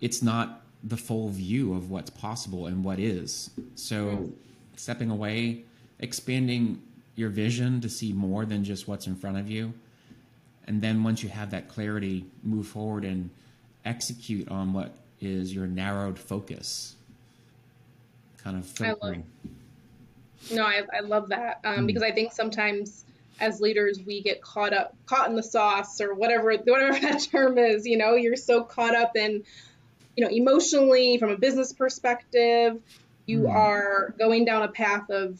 it's 0.00 0.22
not 0.22 0.62
the 0.84 0.96
full 0.96 1.30
view 1.30 1.72
of 1.72 1.90
what's 1.90 2.10
possible 2.10 2.66
and 2.66 2.84
what 2.84 3.00
is. 3.00 3.50
So, 3.74 4.30
stepping 4.76 5.10
away, 5.10 5.64
expanding 5.98 6.82
your 7.16 7.30
vision 7.30 7.80
to 7.80 7.88
see 7.88 8.12
more 8.12 8.44
than 8.44 8.62
just 8.62 8.86
what's 8.86 9.06
in 9.06 9.16
front 9.16 9.38
of 9.38 9.50
you. 9.50 9.72
And 10.66 10.82
then 10.82 11.02
once 11.02 11.22
you 11.22 11.30
have 11.30 11.50
that 11.52 11.68
clarity, 11.68 12.26
move 12.42 12.66
forward 12.66 13.04
and 13.04 13.30
execute 13.84 14.48
on 14.48 14.74
what 14.74 14.94
is 15.20 15.54
your 15.54 15.66
narrowed 15.66 16.18
focus. 16.18 16.94
Kind 18.44 18.58
of 18.58 18.66
filtering. 18.66 19.24
I 20.50 20.54
love, 20.54 20.58
no, 20.58 20.64
I, 20.64 20.82
I 20.98 21.00
love 21.00 21.28
that 21.30 21.60
um, 21.64 21.78
mm. 21.78 21.86
because 21.86 22.02
I 22.02 22.12
think 22.12 22.32
sometimes 22.32 23.05
as 23.40 23.60
leaders 23.60 24.00
we 24.04 24.22
get 24.22 24.40
caught 24.40 24.72
up 24.72 24.94
caught 25.06 25.28
in 25.28 25.36
the 25.36 25.42
sauce 25.42 26.00
or 26.00 26.14
whatever 26.14 26.54
whatever 26.64 26.98
that 26.98 27.20
term 27.30 27.58
is 27.58 27.86
you 27.86 27.96
know 27.96 28.14
you're 28.14 28.36
so 28.36 28.62
caught 28.62 28.94
up 28.94 29.16
in 29.16 29.44
you 30.16 30.24
know 30.24 30.30
emotionally 30.30 31.18
from 31.18 31.30
a 31.30 31.36
business 31.36 31.72
perspective 31.72 32.80
you 33.26 33.40
mm. 33.40 33.50
are 33.50 34.14
going 34.18 34.44
down 34.44 34.62
a 34.62 34.68
path 34.68 35.10
of 35.10 35.38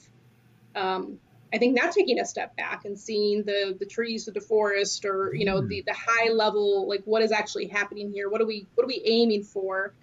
um, 0.75 1.19
i 1.53 1.59
think 1.59 1.75
not 1.75 1.93
taking 1.93 2.19
a 2.21 2.27
step 2.27 2.57
back 2.57 2.85
and 2.85 2.99
seeing 2.99 3.43
the 3.45 3.77
the 3.79 3.87
trees 3.87 4.29
of 4.29 4.35
the 4.35 4.41
forest 4.41 5.05
or 5.05 5.35
you 5.35 5.45
know 5.45 5.61
mm. 5.61 5.69
the 5.69 5.83
the 5.87 5.95
high 5.95 6.31
level 6.31 6.89
like 6.89 7.03
what 7.05 7.23
is 7.23 7.33
actually 7.33 7.67
happening 7.67 8.13
here 8.13 8.29
what 8.29 8.41
are 8.41 8.47
we 8.47 8.67
what 8.75 8.85
are 8.85 8.89
we 8.89 9.01
aiming 9.05 9.43
for 9.43 9.95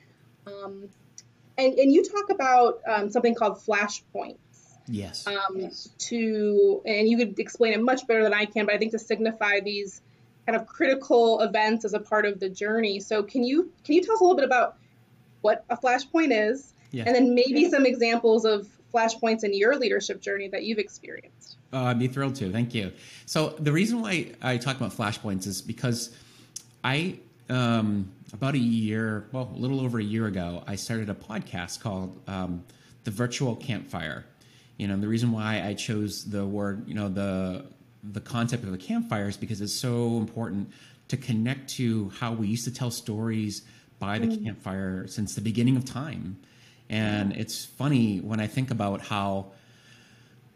um, 0.46 0.90
and 1.58 1.74
and 1.76 1.94
you 1.94 2.04
talk 2.04 2.30
about 2.30 2.82
um, 2.88 3.10
something 3.10 3.36
called 3.36 3.58
flashpoints. 3.58 4.38
Yes. 4.88 5.26
Um, 5.28 5.70
to 6.10 6.82
and 6.86 7.08
you 7.08 7.18
could 7.18 7.40
explain 7.40 7.74
it 7.74 7.82
much 7.82 8.06
better 8.08 8.24
than 8.24 8.34
I 8.34 8.46
can, 8.46 8.66
but 8.66 8.76
I 8.76 8.78
think 8.78 8.92
to 8.92 9.00
signify 9.00 9.60
these 9.60 10.02
kind 10.46 10.60
of 10.60 10.68
critical 10.68 11.42
events 11.42 11.86
as 11.86 11.94
a 11.94 12.00
part 12.00 12.26
of 12.26 12.40
the 12.40 12.50
journey. 12.50 13.00
So 13.00 13.24
can 13.24 13.44
you 13.44 13.72
can 13.84 13.96
you 13.96 14.04
tell 14.04 14.16
us 14.16 14.22
a 14.22 14.24
little 14.24 14.36
bit 14.36 14.46
about 14.46 14.78
what 15.42 15.64
a 15.70 15.78
flashpoint 15.78 16.32
is, 16.32 16.74
and 16.94 17.08
then 17.08 17.36
maybe 17.36 17.70
some 17.70 17.86
examples 17.86 18.46
of 18.46 18.68
flashpoints 18.94 19.44
in 19.44 19.54
your 19.54 19.78
leadership 19.78 20.22
journey 20.22 20.48
that 20.50 20.64
you've 20.64 20.80
experienced? 20.80 21.58
Uh, 21.72 21.86
I'd 21.86 22.00
be 22.00 22.08
thrilled 22.08 22.36
to. 22.36 22.52
Thank 22.52 22.76
you. 22.76 22.92
So 23.26 23.50
the 23.60 23.72
reason 23.72 24.02
why 24.02 24.32
I 24.42 24.58
talk 24.58 24.78
about 24.78 24.92
flashpoints 24.92 25.48
is 25.48 25.62
because 25.62 26.16
I 26.84 27.18
um, 27.50 28.12
about 28.34 28.56
a 28.56 28.60
year, 28.60 29.28
well, 29.32 29.52
a 29.56 29.58
little 29.58 29.82
over 29.82 30.00
a 30.00 30.04
year 30.04 30.28
ago, 30.28 30.64
I 30.68 30.76
started 30.76 31.10
a 31.10 31.14
podcast 31.14 31.82
called 31.82 32.20
um, 32.28 32.64
the 33.04 33.12
Virtual 33.12 33.56
Campfire. 33.56 34.26
You 34.78 34.88
know, 34.88 34.98
the 34.98 35.08
reason 35.08 35.32
why 35.32 35.62
I 35.64 35.74
chose 35.74 36.26
the 36.26 36.46
word, 36.46 36.88
you 36.88 36.94
know, 36.94 37.10
the 37.10 37.66
the 38.04 38.22
concept 38.22 38.64
of 38.64 38.74
a 38.74 38.78
campfire 38.78 39.30
is 39.30 39.38
because 39.38 39.62
it's 39.62 39.74
so 39.74 40.18
important 40.18 40.72
to 41.08 41.18
connect 41.18 41.70
to 41.70 42.10
how 42.20 42.34
we 42.34 42.48
used 42.48 42.66
to 42.66 42.74
tell 42.74 42.92
stories 42.92 43.62
by 44.00 44.20
the 44.20 44.28
mm. 44.28 44.44
campfire 44.44 45.08
since 45.08 45.36
the 45.36 45.42
beginning 45.42 45.78
of 45.78 45.86
time. 45.86 46.38
And 46.90 47.32
it's 47.34 47.66
funny 47.66 48.20
when 48.20 48.40
I 48.40 48.48
think 48.48 48.70
about 48.70 49.02
how 49.02 49.52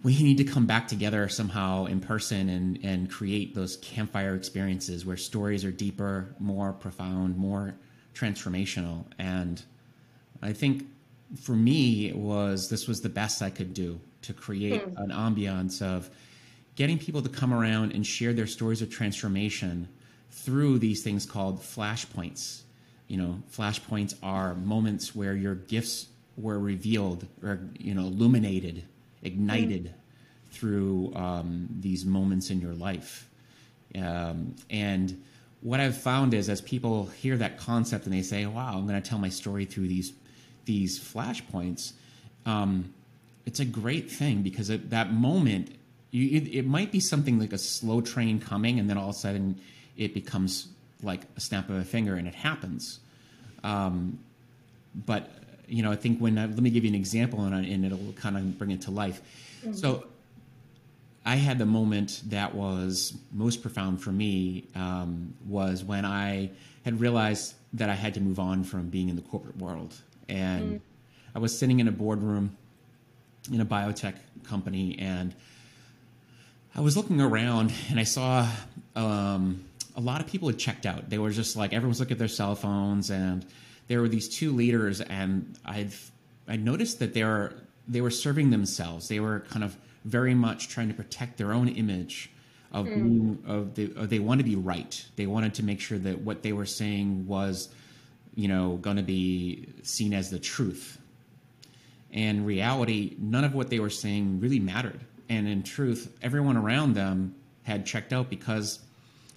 we 0.04 0.22
need 0.22 0.38
to 0.38 0.44
come 0.44 0.66
back 0.66 0.88
together 0.88 1.28
somehow 1.30 1.86
in 1.86 2.00
person 2.00 2.50
and, 2.50 2.80
and 2.84 3.10
create 3.10 3.56
those 3.56 3.78
campfire 3.78 4.36
experiences 4.36 5.06
where 5.06 5.18
stories 5.18 5.66
are 5.66 5.72
deeper, 5.72 6.36
more 6.40 6.74
profound, 6.74 7.38
more 7.38 7.74
transformational. 8.14 9.06
And 9.18 9.62
I 10.42 10.54
think 10.54 10.86
for 11.36 11.54
me, 11.54 12.12
was 12.14 12.70
this 12.70 12.88
was 12.88 13.02
the 13.02 13.10
best 13.10 13.42
I 13.42 13.50
could 13.50 13.74
do 13.74 14.00
to 14.24 14.34
create 14.34 14.82
mm. 14.82 15.04
an 15.04 15.10
ambiance 15.10 15.82
of 15.82 16.10
getting 16.76 16.98
people 16.98 17.22
to 17.22 17.30
come 17.30 17.54
around 17.54 17.92
and 17.94 18.06
share 18.06 18.34
their 18.34 18.48
stories 18.48 18.82
of 18.82 18.90
transformation 18.90 19.88
through 20.32 20.80
these 20.80 21.04
things 21.04 21.26
called 21.26 21.62
flashpoints. 21.62 22.62
You 23.08 23.18
know, 23.18 23.42
flashpoints 23.52 24.16
are 24.22 24.56
moments 24.56 25.16
where 25.16 25.34
your 25.34 25.56
gifts 25.56 26.08
were 26.38 26.60
revealed 26.60 27.26
or 27.44 27.60
you 27.78 27.94
know 27.94 28.04
illuminated, 28.04 28.84
ignited 29.24 29.86
mm. 29.86 30.52
through 30.52 31.14
um, 31.16 31.68
these 31.80 32.06
moments 32.06 32.50
in 32.50 32.62
your 32.62 32.74
life. 32.74 33.28
Um, 33.96 34.56
and 34.70 35.24
what 35.62 35.80
I've 35.80 35.98
found 35.98 36.34
is 36.34 36.50
as 36.50 36.62
people 36.62 37.08
hear 37.08 37.36
that 37.38 37.58
concept 37.58 38.06
and 38.06 38.14
they 38.14 38.22
say, 38.22 38.46
"Wow, 38.46 38.78
I'm 38.78 38.88
going 38.88 39.02
to 39.02 39.10
tell 39.10 39.20
my 39.20 39.30
story 39.30 39.66
through 39.66 39.88
these 39.88 40.14
these 40.68 41.00
flashpoints," 41.00 41.94
um, 42.46 42.94
it's 43.48 43.60
a 43.60 43.66
great 43.66 44.12
thing 44.12 44.44
because 44.44 44.70
at 44.70 44.90
that 44.90 45.14
moment, 45.14 45.76
you, 46.12 46.38
it, 46.38 46.48
it, 46.54 46.66
might 46.68 46.92
be 46.92 47.00
something 47.00 47.40
like 47.40 47.54
a 47.54 47.58
slow 47.58 48.02
train 48.02 48.40
coming, 48.40 48.78
and 48.78 48.90
then 48.90 48.98
all 48.98 49.10
of 49.10 49.16
a 49.16 49.18
sudden, 49.18 49.60
it 49.96 50.14
becomes 50.14 50.68
like 51.02 51.22
a 51.38 51.40
snap 51.40 51.70
of 51.70 51.78
a 51.78 51.84
finger, 51.84 52.16
and 52.16 52.28
it 52.28 52.36
happens. 52.36 53.00
Um, 53.64 54.20
but 54.94 55.32
you 55.68 55.82
know, 55.82 55.92
I 55.92 55.96
think 55.96 56.20
when 56.20 56.38
I, 56.38 56.46
let 56.46 56.60
me 56.60 56.70
give 56.70 56.84
you 56.84 56.90
an 56.90 56.96
example, 56.96 57.42
and, 57.42 57.66
and 57.66 57.86
it'll 57.86 58.14
kind 58.14 58.38
of 58.38 58.58
bring 58.60 58.72
it 58.72 58.82
to 58.82 58.92
life. 58.92 59.22
Mm-hmm. 59.62 59.74
So. 59.74 60.06
I 61.26 61.36
had 61.36 61.60
the 61.60 61.66
moment 61.66 62.22
that 62.28 62.56
was 62.56 63.14
most 63.34 63.62
profound 63.62 64.02
for 64.02 64.14
me 64.14 64.64
um, 64.76 65.34
was 65.46 65.84
when 65.84 66.06
I 66.06 66.52
had 66.86 67.02
realized 67.02 67.54
that 67.74 67.90
I 67.90 67.96
had 67.96 68.14
to 68.14 68.22
move 68.22 68.40
on 68.40 68.64
from 68.64 68.88
being 68.88 69.10
in 69.10 69.18
the 69.18 69.22
corporate 69.22 69.58
world. 69.58 69.94
And 70.30 70.74
mm. 70.74 70.82
I 71.36 71.40
was 71.40 71.58
sitting 71.58 71.80
in 71.80 71.88
a 71.88 71.92
boardroom 71.92 72.58
in 73.52 73.62
a 73.62 73.66
biotech 73.66 74.16
company, 74.44 74.98
and 75.00 75.34
I 76.76 76.82
was 76.82 76.96
looking 76.96 77.22
around 77.22 77.74
and 77.90 78.00
I 78.00 78.04
saw 78.04 78.48
um, 78.96 79.66
a 79.96 80.02
lot 80.02 80.22
of 80.22 80.28
people 80.28 80.48
had 80.48 80.60
checked 80.60 80.86
out. 80.86 81.10
They 81.10 81.18
were 81.18 81.32
just 81.32 81.56
like 81.56 81.74
everyone's 81.74 82.00
looking 82.00 82.14
at 82.14 82.20
their 82.20 82.28
cell 82.28 82.56
phones, 82.56 83.10
and 83.10 83.46
there 83.88 84.02
were 84.02 84.08
these 84.08 84.30
two 84.30 84.52
leaders, 84.52 85.02
and 85.02 85.58
I've 85.66 86.12
I 86.48 86.56
noticed 86.56 87.00
that 87.00 87.14
they 87.14 87.24
were 87.24 87.54
they 87.88 88.02
were 88.02 88.12
serving 88.12 88.52
themselves. 88.52 89.08
They 89.08 89.20
were 89.20 89.42
kind 89.50 89.64
of 89.64 89.76
very 90.06 90.36
much 90.36 90.70
trying 90.70 90.88
to 90.88 90.94
protect 90.94 91.38
their 91.38 91.52
own 91.52 91.68
image 91.68 92.30
of 92.72 92.86
mm. 92.86 92.94
being 92.94 93.44
of 93.48 93.76
the 93.76 93.94
of 93.96 94.10
they 94.10 94.20
wanted 94.20 94.44
to 94.44 94.50
be 94.50 94.56
right. 94.56 95.04
They 95.16 95.26
wanted 95.26 95.56
to 95.56 95.64
make 95.64 95.80
sure 95.80 95.98
that 95.98 96.22
what 96.22 96.44
they 96.44 96.54
were 96.54 96.66
saying 96.66 97.28
was, 97.28 97.70
you 98.38 98.48
know, 98.48 98.78
going 98.78 98.98
to 98.98 99.04
be 99.04 99.68
seen 99.82 100.14
as 100.14 100.30
the 100.30 100.38
truth 100.38 101.00
and 102.14 102.46
reality, 102.46 103.16
none 103.18 103.44
of 103.44 103.56
what 103.56 103.72
they 103.72 103.80
were 103.80 103.90
saying 103.90 104.40
really 104.40 104.60
mattered. 104.60 105.00
And 105.28 105.48
in 105.48 105.64
truth, 105.64 106.16
everyone 106.22 106.56
around 106.56 106.94
them 106.94 107.36
had 107.64 107.88
checked 107.88 108.14
out 108.14 108.30
because 108.30 108.80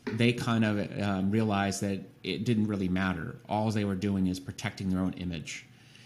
they 0.04 0.34
kind 0.34 0.66
of 0.66 1.02
um, 1.02 1.30
realized 1.30 1.80
that 1.80 2.00
it 2.22 2.44
didn't 2.44 2.66
really 2.66 2.90
matter. 2.90 3.36
All 3.48 3.70
they 3.70 3.86
were 3.86 3.94
doing 3.94 4.26
is 4.26 4.38
protecting 4.38 4.90
their 4.90 5.00
own 5.00 5.14
image. 5.14 5.64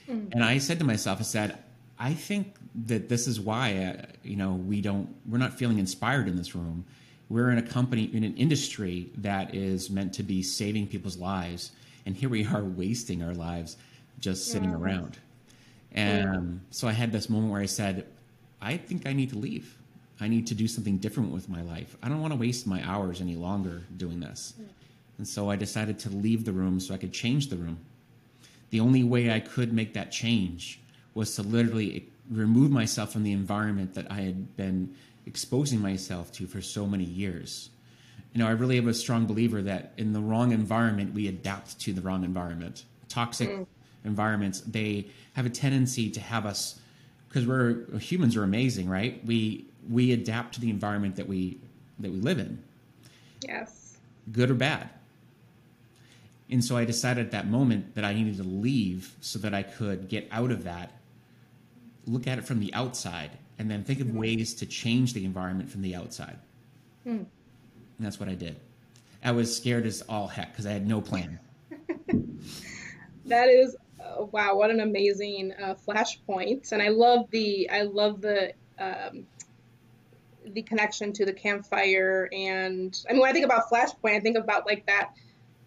Mm-hmm. 0.09 0.29
And 0.31 0.45
I 0.45 0.59
said 0.59 0.79
to 0.79 0.85
myself, 0.85 1.19
I 1.19 1.25
said, 1.25 1.59
I 1.99 2.15
think 2.15 2.55
that 2.87 3.09
this 3.09 3.27
is 3.27 3.41
why, 3.41 3.77
uh, 3.77 4.07
you 4.23 4.37
know, 4.37 4.55
we 4.55 4.81
don't, 4.81 5.13
we're 5.29 5.39
not 5.39 5.59
feeling 5.59 5.81
inspired 5.81 6.29
in 6.29 6.37
this 6.37 6.55
room. 6.55 6.85
We're 7.29 7.51
in 7.51 7.59
a 7.59 7.63
company, 7.63 8.05
in 8.05 8.23
an 8.23 8.37
industry 8.37 9.11
that 9.17 9.53
is 9.53 9.91
meant 9.91 10.13
to 10.15 10.23
be 10.23 10.45
saving 10.45 10.87
people's 10.87 11.17
lives. 11.17 11.73
And 12.07 12.17
here 12.17 12.29
we 12.29 12.47
are 12.47 12.63
wasting 12.63 13.23
our 13.23 13.35
lives 13.35 13.77
just 14.21 14.49
sitting 14.49 14.71
yeah. 14.71 14.77
around. 14.77 15.19
And 15.93 16.29
um, 16.29 16.61
so 16.71 16.89
I 16.89 16.93
had 16.93 17.13
this 17.13 17.31
moment 17.31 17.53
where 17.53 17.61
I 17.61 17.67
said, 17.67 18.07
I 18.61 18.77
think 18.77 19.07
I 19.07 19.13
need 19.13 19.31
to 19.31 19.39
leave. 19.39 19.79
I 20.21 20.29
need 20.29 20.47
to 20.49 20.55
do 20.55 20.69
something 20.69 20.99
different 20.99 21.33
with 21.33 21.49
my 21.49 21.63
life. 21.63 21.97
I 22.03 22.09
don't 22.09 22.21
want 22.21 22.33
to 22.33 22.39
waste 22.39 22.67
my 22.67 22.87
hours 22.89 23.21
any 23.21 23.37
longer 23.37 23.83
doing 23.97 24.21
this. 24.21 24.55
And 25.19 25.27
so 25.27 25.51
I 25.51 25.57
decided 25.57 25.99
to 26.01 26.11
leave 26.11 26.45
the 26.45 26.53
room 26.53 26.81
so 26.81 26.95
I 26.95 26.97
could 26.97 27.13
change 27.13 27.49
the 27.49 27.57
room. 27.57 27.79
The 28.71 28.81
only 28.81 29.05
way 29.05 29.31
I 29.31 29.41
could 29.41 29.73
make 29.73 29.95
that 29.95 30.11
change 30.11 30.81
was 31.15 31.37
to 31.37 31.43
literally 31.43 32.09
remove 32.31 32.71
myself 32.71 33.13
from 33.13 33.23
the 33.23 33.33
environment 33.33 33.95
that 33.95 34.11
I 34.11 34.21
had 34.21 34.57
been 34.57 34.95
exposing 35.27 35.81
myself 35.81 36.33
to 36.33 36.47
for 36.47 36.61
so 36.61 36.87
many 36.87 37.05
years. 37.05 37.71
You 38.35 38.41
know, 38.41 38.49
I 38.49 38.51
really 38.51 38.79
am 38.79 38.89
a 38.89 38.95
strong 38.95 39.27
believer 39.27 39.63
that 39.63 39.93
in 39.97 40.13
the 40.13 40.21
wrong 40.21 40.53
environment, 40.53 41.15
we 41.15 41.29
adapt 41.29 41.79
to 41.81 41.93
the 41.93 42.03
wrong 42.03 42.25
environment. 42.25 42.85
Toxic 43.09 43.49
mm. 43.49 43.67
environments, 44.05 44.61
they 44.61 45.07
have 45.35 45.47
a 45.47 45.51
tendency 45.51 46.11
to 46.11 46.21
have 46.21 46.45
us 46.45 46.81
because 47.29 47.47
we're 47.47 47.87
humans 47.99 48.37
are 48.37 48.43
amazing, 48.43 48.89
right? 48.89 49.25
We 49.25 49.67
we 49.89 50.13
adapt 50.13 50.55
to 50.55 50.61
the 50.61 50.69
environment 50.71 51.17
that 51.17 51.29
we 51.29 51.59
that 52.01 52.11
we 52.11 52.19
live 52.19 52.39
in. 52.39 52.63
Yes. 53.41 53.97
Good 54.33 54.51
or 54.51 54.55
bad. 54.55 54.91
And 56.51 56.65
so 56.65 56.77
I 56.77 56.85
decided 56.85 57.27
at 57.27 57.33
that 57.33 57.47
moment 57.47 57.95
that 57.95 58.05
I 58.05 58.15
needed 58.15 58.37
to 58.39 58.43
leave 58.43 59.15
so 59.21 59.39
that 59.41 59.55
I 59.55 59.63
could 59.63 60.09
get 60.09 60.29
out 60.31 60.51
of 60.51 60.65
that, 60.65 60.93
look 62.07 62.27
at 62.27 62.39
it 62.39 62.45
from 62.45 62.61
the 62.61 62.73
outside, 62.75 63.31
and 63.59 63.71
then 63.71 63.85
think 63.85 64.01
of 64.01 64.09
mm-hmm. 64.09 64.19
ways 64.19 64.55
to 64.55 64.67
change 64.67 65.15
the 65.15 65.25
environment 65.25 65.71
from 65.71 65.83
the 65.83 65.95
outside. 65.95 66.37
Mm. 67.07 67.27
And 67.99 68.07
that's 68.07 68.19
what 68.19 68.29
I 68.29 68.35
did. 68.35 68.57
I 69.23 69.33
was 69.33 69.55
scared 69.57 69.87
as 69.87 70.03
all 70.03 70.27
heck 70.27 70.53
because 70.53 70.67
I 70.67 70.73
had 70.73 70.87
no 70.87 71.01
plan. 71.01 71.39
that 73.27 73.49
is 73.49 73.77
wow, 74.19 74.57
what 74.57 74.71
an 74.71 74.81
amazing 74.81 75.53
uh, 75.53 75.75
flashpoint! 75.87 76.73
And 76.73 76.83
I 76.83 76.89
love 76.89 77.31
the 77.31 77.69
I 77.71 77.83
love 77.83 78.21
the 78.21 78.53
um, 78.79 79.27
the 80.47 80.63
connection 80.63 81.13
to 81.15 81.25
the 81.25 81.33
campfire. 81.33 82.29
And 82.33 82.99
I 83.09 83.13
mean, 83.13 83.23
when 83.23 83.31
I 83.31 83.33
think 83.33 83.45
about 83.45 83.71
flashpoint, 83.71 84.17
I 84.17 84.21
think 84.21 84.37
about 84.37 84.67
like 84.67 84.87
that, 84.87 85.13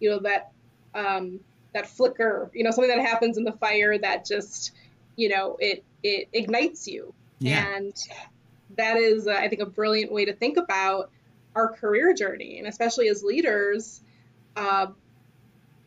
you 0.00 0.10
know, 0.10 0.20
that 0.20 0.52
um, 0.94 1.40
that 1.72 1.88
flicker, 1.88 2.50
you 2.54 2.64
know, 2.64 2.70
something 2.70 2.94
that 2.94 3.04
happens 3.04 3.36
in 3.36 3.44
the 3.44 3.52
fire 3.52 3.98
that 3.98 4.24
just, 4.24 4.72
you 5.16 5.28
know, 5.28 5.56
it 5.60 5.84
it 6.02 6.28
ignites 6.32 6.86
you. 6.86 7.12
Yeah. 7.40 7.76
And 7.76 7.94
that 8.76 8.96
is, 8.96 9.26
uh, 9.26 9.32
I 9.32 9.48
think, 9.48 9.62
a 9.62 9.66
brilliant 9.66 10.12
way 10.12 10.24
to 10.24 10.32
think 10.32 10.56
about 10.56 11.10
our 11.54 11.72
career 11.72 12.14
journey, 12.14 12.58
and 12.58 12.66
especially 12.66 13.08
as 13.08 13.22
leaders. 13.22 14.00
Uh, 14.56 14.88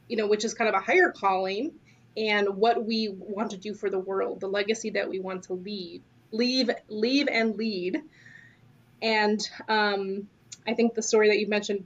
you 0.08 0.18
know, 0.18 0.27
which 0.27 0.44
is 0.44 0.53
kind 0.53 0.68
of 0.68 0.75
a 0.75 0.80
higher 0.80 1.10
calling, 1.10 1.72
and 2.18 2.58
what 2.58 2.86
we 2.86 3.10
want 3.10 3.51
to 3.51 3.58
do 3.58 3.74
for 3.74 3.89
the 3.89 4.00
world, 4.00 4.41
the 4.41 4.48
legacy 4.48 4.89
that 4.91 5.10
we 5.10 5.20
want 5.20 5.44
to 5.44 5.53
leave, 5.53 6.01
leave, 6.32 6.70
leave 6.89 7.27
and 7.30 7.56
lead. 7.56 8.01
And 9.01 9.39
um, 9.70 10.27
I 10.68 10.74
think 10.74 10.94
the 10.94 11.01
story 11.01 11.30
that 11.30 11.39
you 11.39 11.48
mentioned 11.48 11.86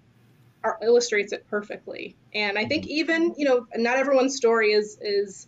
are, 0.64 0.80
illustrates 0.82 1.32
it 1.32 1.46
perfectly. 1.48 2.16
And 2.34 2.58
I 2.58 2.66
think 2.66 2.86
mm-hmm. 2.86 2.98
even 2.98 3.36
you 3.38 3.46
know 3.46 3.68
not 3.76 3.98
everyone's 3.98 4.36
story 4.36 4.72
is 4.72 4.98
is 5.00 5.48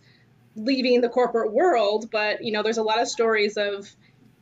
leaving 0.56 1.00
the 1.00 1.08
corporate 1.08 1.52
world, 1.52 2.10
but 2.10 2.44
you 2.44 2.52
know 2.52 2.62
there's 2.62 2.78
a 2.78 2.82
lot 2.82 3.00
of 3.00 3.08
stories 3.08 3.56
of 3.56 3.88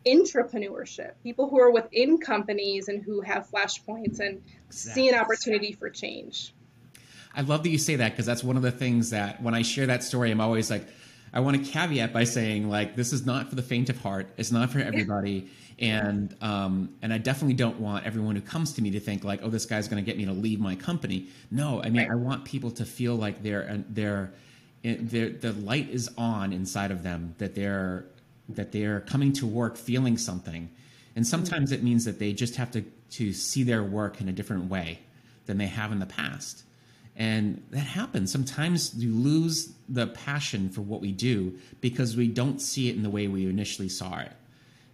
intrapreneurship, 0.06 1.12
people 1.22 1.48
who 1.48 1.60
are 1.60 1.70
within 1.70 2.18
companies 2.18 2.88
and 2.88 3.02
who 3.02 3.20
have 3.20 3.48
flashpoints 3.50 4.20
and 4.20 4.42
exactly. 4.68 5.02
see 5.02 5.08
an 5.08 5.14
opportunity 5.14 5.72
for 5.72 5.90
change. 5.90 6.54
I 7.34 7.42
love 7.42 7.62
that 7.64 7.68
you 7.68 7.78
say 7.78 7.96
that 7.96 8.12
because 8.12 8.24
that's 8.24 8.42
one 8.42 8.56
of 8.56 8.62
the 8.62 8.70
things 8.70 9.10
that 9.10 9.42
when 9.42 9.54
I 9.54 9.62
share 9.62 9.86
that 9.86 10.02
story, 10.02 10.30
I'm 10.30 10.40
always 10.40 10.70
like, 10.70 10.86
I 11.34 11.40
want 11.40 11.62
to 11.62 11.70
caveat 11.70 12.12
by 12.12 12.24
saying 12.24 12.70
like 12.70 12.96
this 12.96 13.12
is 13.12 13.26
not 13.26 13.50
for 13.50 13.56
the 13.56 13.62
faint 13.62 13.90
of 13.90 14.00
heart. 14.00 14.28
It's 14.38 14.52
not 14.52 14.70
for 14.70 14.80
everybody. 14.80 15.50
And 15.78 16.34
um, 16.40 16.94
and 17.02 17.12
I 17.12 17.18
definitely 17.18 17.52
don't 17.52 17.78
want 17.78 18.06
everyone 18.06 18.34
who 18.34 18.40
comes 18.40 18.72
to 18.72 18.82
me 18.82 18.92
to 18.92 18.98
think 18.98 19.24
like, 19.24 19.40
oh, 19.42 19.50
this 19.50 19.66
guy's 19.66 19.88
going 19.88 20.02
to 20.02 20.06
get 20.10 20.16
me 20.16 20.24
to 20.24 20.32
leave 20.32 20.58
my 20.58 20.74
company. 20.74 21.28
No, 21.50 21.82
I 21.82 21.90
mean, 21.90 22.08
right. 22.08 22.12
I 22.12 22.14
want 22.14 22.46
people 22.46 22.70
to 22.70 22.86
feel 22.86 23.14
like 23.14 23.42
they're 23.42 23.84
they're, 23.90 24.32
they're 24.82 25.28
the 25.28 25.52
light 25.52 25.90
is 25.90 26.08
on 26.16 26.54
inside 26.54 26.90
of 26.90 27.02
them 27.02 27.34
that 27.36 27.54
they're 27.54 28.06
that 28.48 28.72
they're 28.72 29.00
coming 29.00 29.32
to 29.34 29.46
work 29.46 29.76
feeling 29.76 30.16
something, 30.16 30.70
and 31.14 31.26
sometimes 31.26 31.72
it 31.72 31.82
means 31.82 32.04
that 32.04 32.18
they 32.18 32.32
just 32.32 32.56
have 32.56 32.70
to 32.72 32.84
to 33.08 33.32
see 33.32 33.62
their 33.62 33.82
work 33.82 34.20
in 34.20 34.28
a 34.28 34.32
different 34.32 34.70
way 34.70 35.00
than 35.46 35.58
they 35.58 35.66
have 35.66 35.92
in 35.92 35.98
the 35.98 36.06
past. 36.06 36.64
And 37.16 37.62
that 37.70 37.78
happens. 37.78 38.30
Sometimes 38.30 38.94
you 38.94 39.14
lose 39.14 39.72
the 39.88 40.06
passion 40.08 40.68
for 40.68 40.82
what 40.82 41.00
we 41.00 41.12
do 41.12 41.58
because 41.80 42.16
we 42.16 42.28
don't 42.28 42.60
see 42.60 42.90
it 42.90 42.96
in 42.96 43.02
the 43.02 43.10
way 43.10 43.26
we 43.26 43.48
initially 43.48 43.88
saw 43.88 44.18
it. 44.18 44.32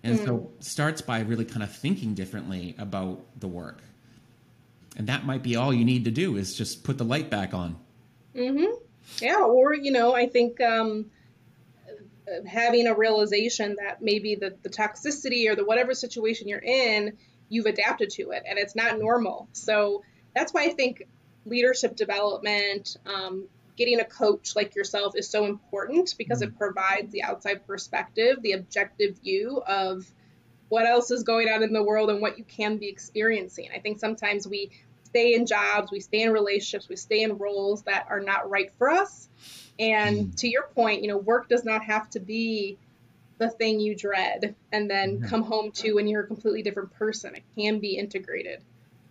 And 0.04 0.18
mm. 0.18 0.24
so 0.24 0.50
starts 0.60 1.00
by 1.00 1.20
really 1.20 1.44
kind 1.44 1.62
of 1.62 1.74
thinking 1.74 2.14
differently 2.14 2.76
about 2.78 3.20
the 3.40 3.48
work. 3.48 3.82
And 4.96 5.06
that 5.08 5.24
might 5.24 5.42
be 5.42 5.56
all 5.56 5.72
you 5.72 5.84
need 5.84 6.04
to 6.04 6.10
do 6.10 6.36
is 6.36 6.54
just 6.54 6.84
put 6.84 6.98
the 6.98 7.04
light 7.04 7.30
back 7.30 7.54
on. 7.54 7.76
Mm-hmm. 8.36 8.74
Yeah, 9.20 9.40
or 9.40 9.74
you 9.74 9.90
know, 9.90 10.14
I 10.14 10.26
think 10.26 10.60
um 10.60 11.06
having 12.46 12.86
a 12.86 12.94
realization 12.94 13.76
that 13.80 14.02
maybe 14.02 14.34
the, 14.34 14.54
the 14.62 14.68
toxicity 14.68 15.48
or 15.50 15.56
the 15.56 15.64
whatever 15.64 15.94
situation 15.94 16.48
you're 16.48 16.58
in, 16.58 17.16
you've 17.48 17.66
adapted 17.66 18.10
to 18.10 18.30
it 18.30 18.42
and 18.48 18.58
it's 18.58 18.74
not 18.74 18.98
normal. 18.98 19.48
So 19.52 20.02
that's 20.34 20.52
why 20.52 20.64
I 20.64 20.70
think 20.70 21.06
leadership 21.44 21.96
development, 21.96 22.96
um, 23.06 23.46
getting 23.76 24.00
a 24.00 24.04
coach 24.04 24.54
like 24.54 24.74
yourself 24.74 25.14
is 25.16 25.28
so 25.28 25.44
important 25.46 26.14
because 26.18 26.42
it 26.42 26.50
mm-hmm. 26.50 26.58
provides 26.58 27.12
the 27.12 27.22
outside 27.22 27.66
perspective, 27.66 28.38
the 28.42 28.52
objective 28.52 29.18
view 29.18 29.62
of 29.66 30.10
what 30.68 30.86
else 30.86 31.10
is 31.10 31.22
going 31.22 31.48
on 31.48 31.62
in 31.62 31.72
the 31.72 31.82
world 31.82 32.10
and 32.10 32.20
what 32.20 32.38
you 32.38 32.44
can 32.44 32.78
be 32.78 32.88
experiencing. 32.88 33.68
I 33.74 33.78
think 33.78 33.98
sometimes 33.98 34.48
we 34.48 34.70
stay 35.12 35.34
in 35.34 35.44
jobs, 35.44 35.92
we 35.92 36.00
stay 36.00 36.22
in 36.22 36.32
relationships, 36.32 36.88
we 36.88 36.96
stay 36.96 37.22
in 37.22 37.36
roles 37.36 37.82
that 37.82 38.06
are 38.08 38.20
not 38.20 38.48
right 38.48 38.72
for 38.78 38.88
us. 38.88 39.28
And 39.78 40.16
mm. 40.18 40.36
to 40.36 40.48
your 40.48 40.64
point, 40.74 41.02
you 41.02 41.08
know, 41.08 41.18
work 41.18 41.50
does 41.50 41.64
not 41.64 41.84
have 41.84 42.08
to 42.10 42.20
be 42.20 42.78
the 43.36 43.50
thing 43.50 43.78
you 43.78 43.94
dread 43.94 44.54
and 44.70 44.90
then 44.90 45.18
mm-hmm. 45.18 45.28
come 45.28 45.42
home 45.42 45.70
to 45.72 45.94
when 45.94 46.06
you're 46.06 46.22
a 46.22 46.26
completely 46.26 46.62
different 46.62 46.92
person. 46.94 47.34
It 47.34 47.42
can 47.56 47.78
be 47.78 47.98
integrated 47.98 48.62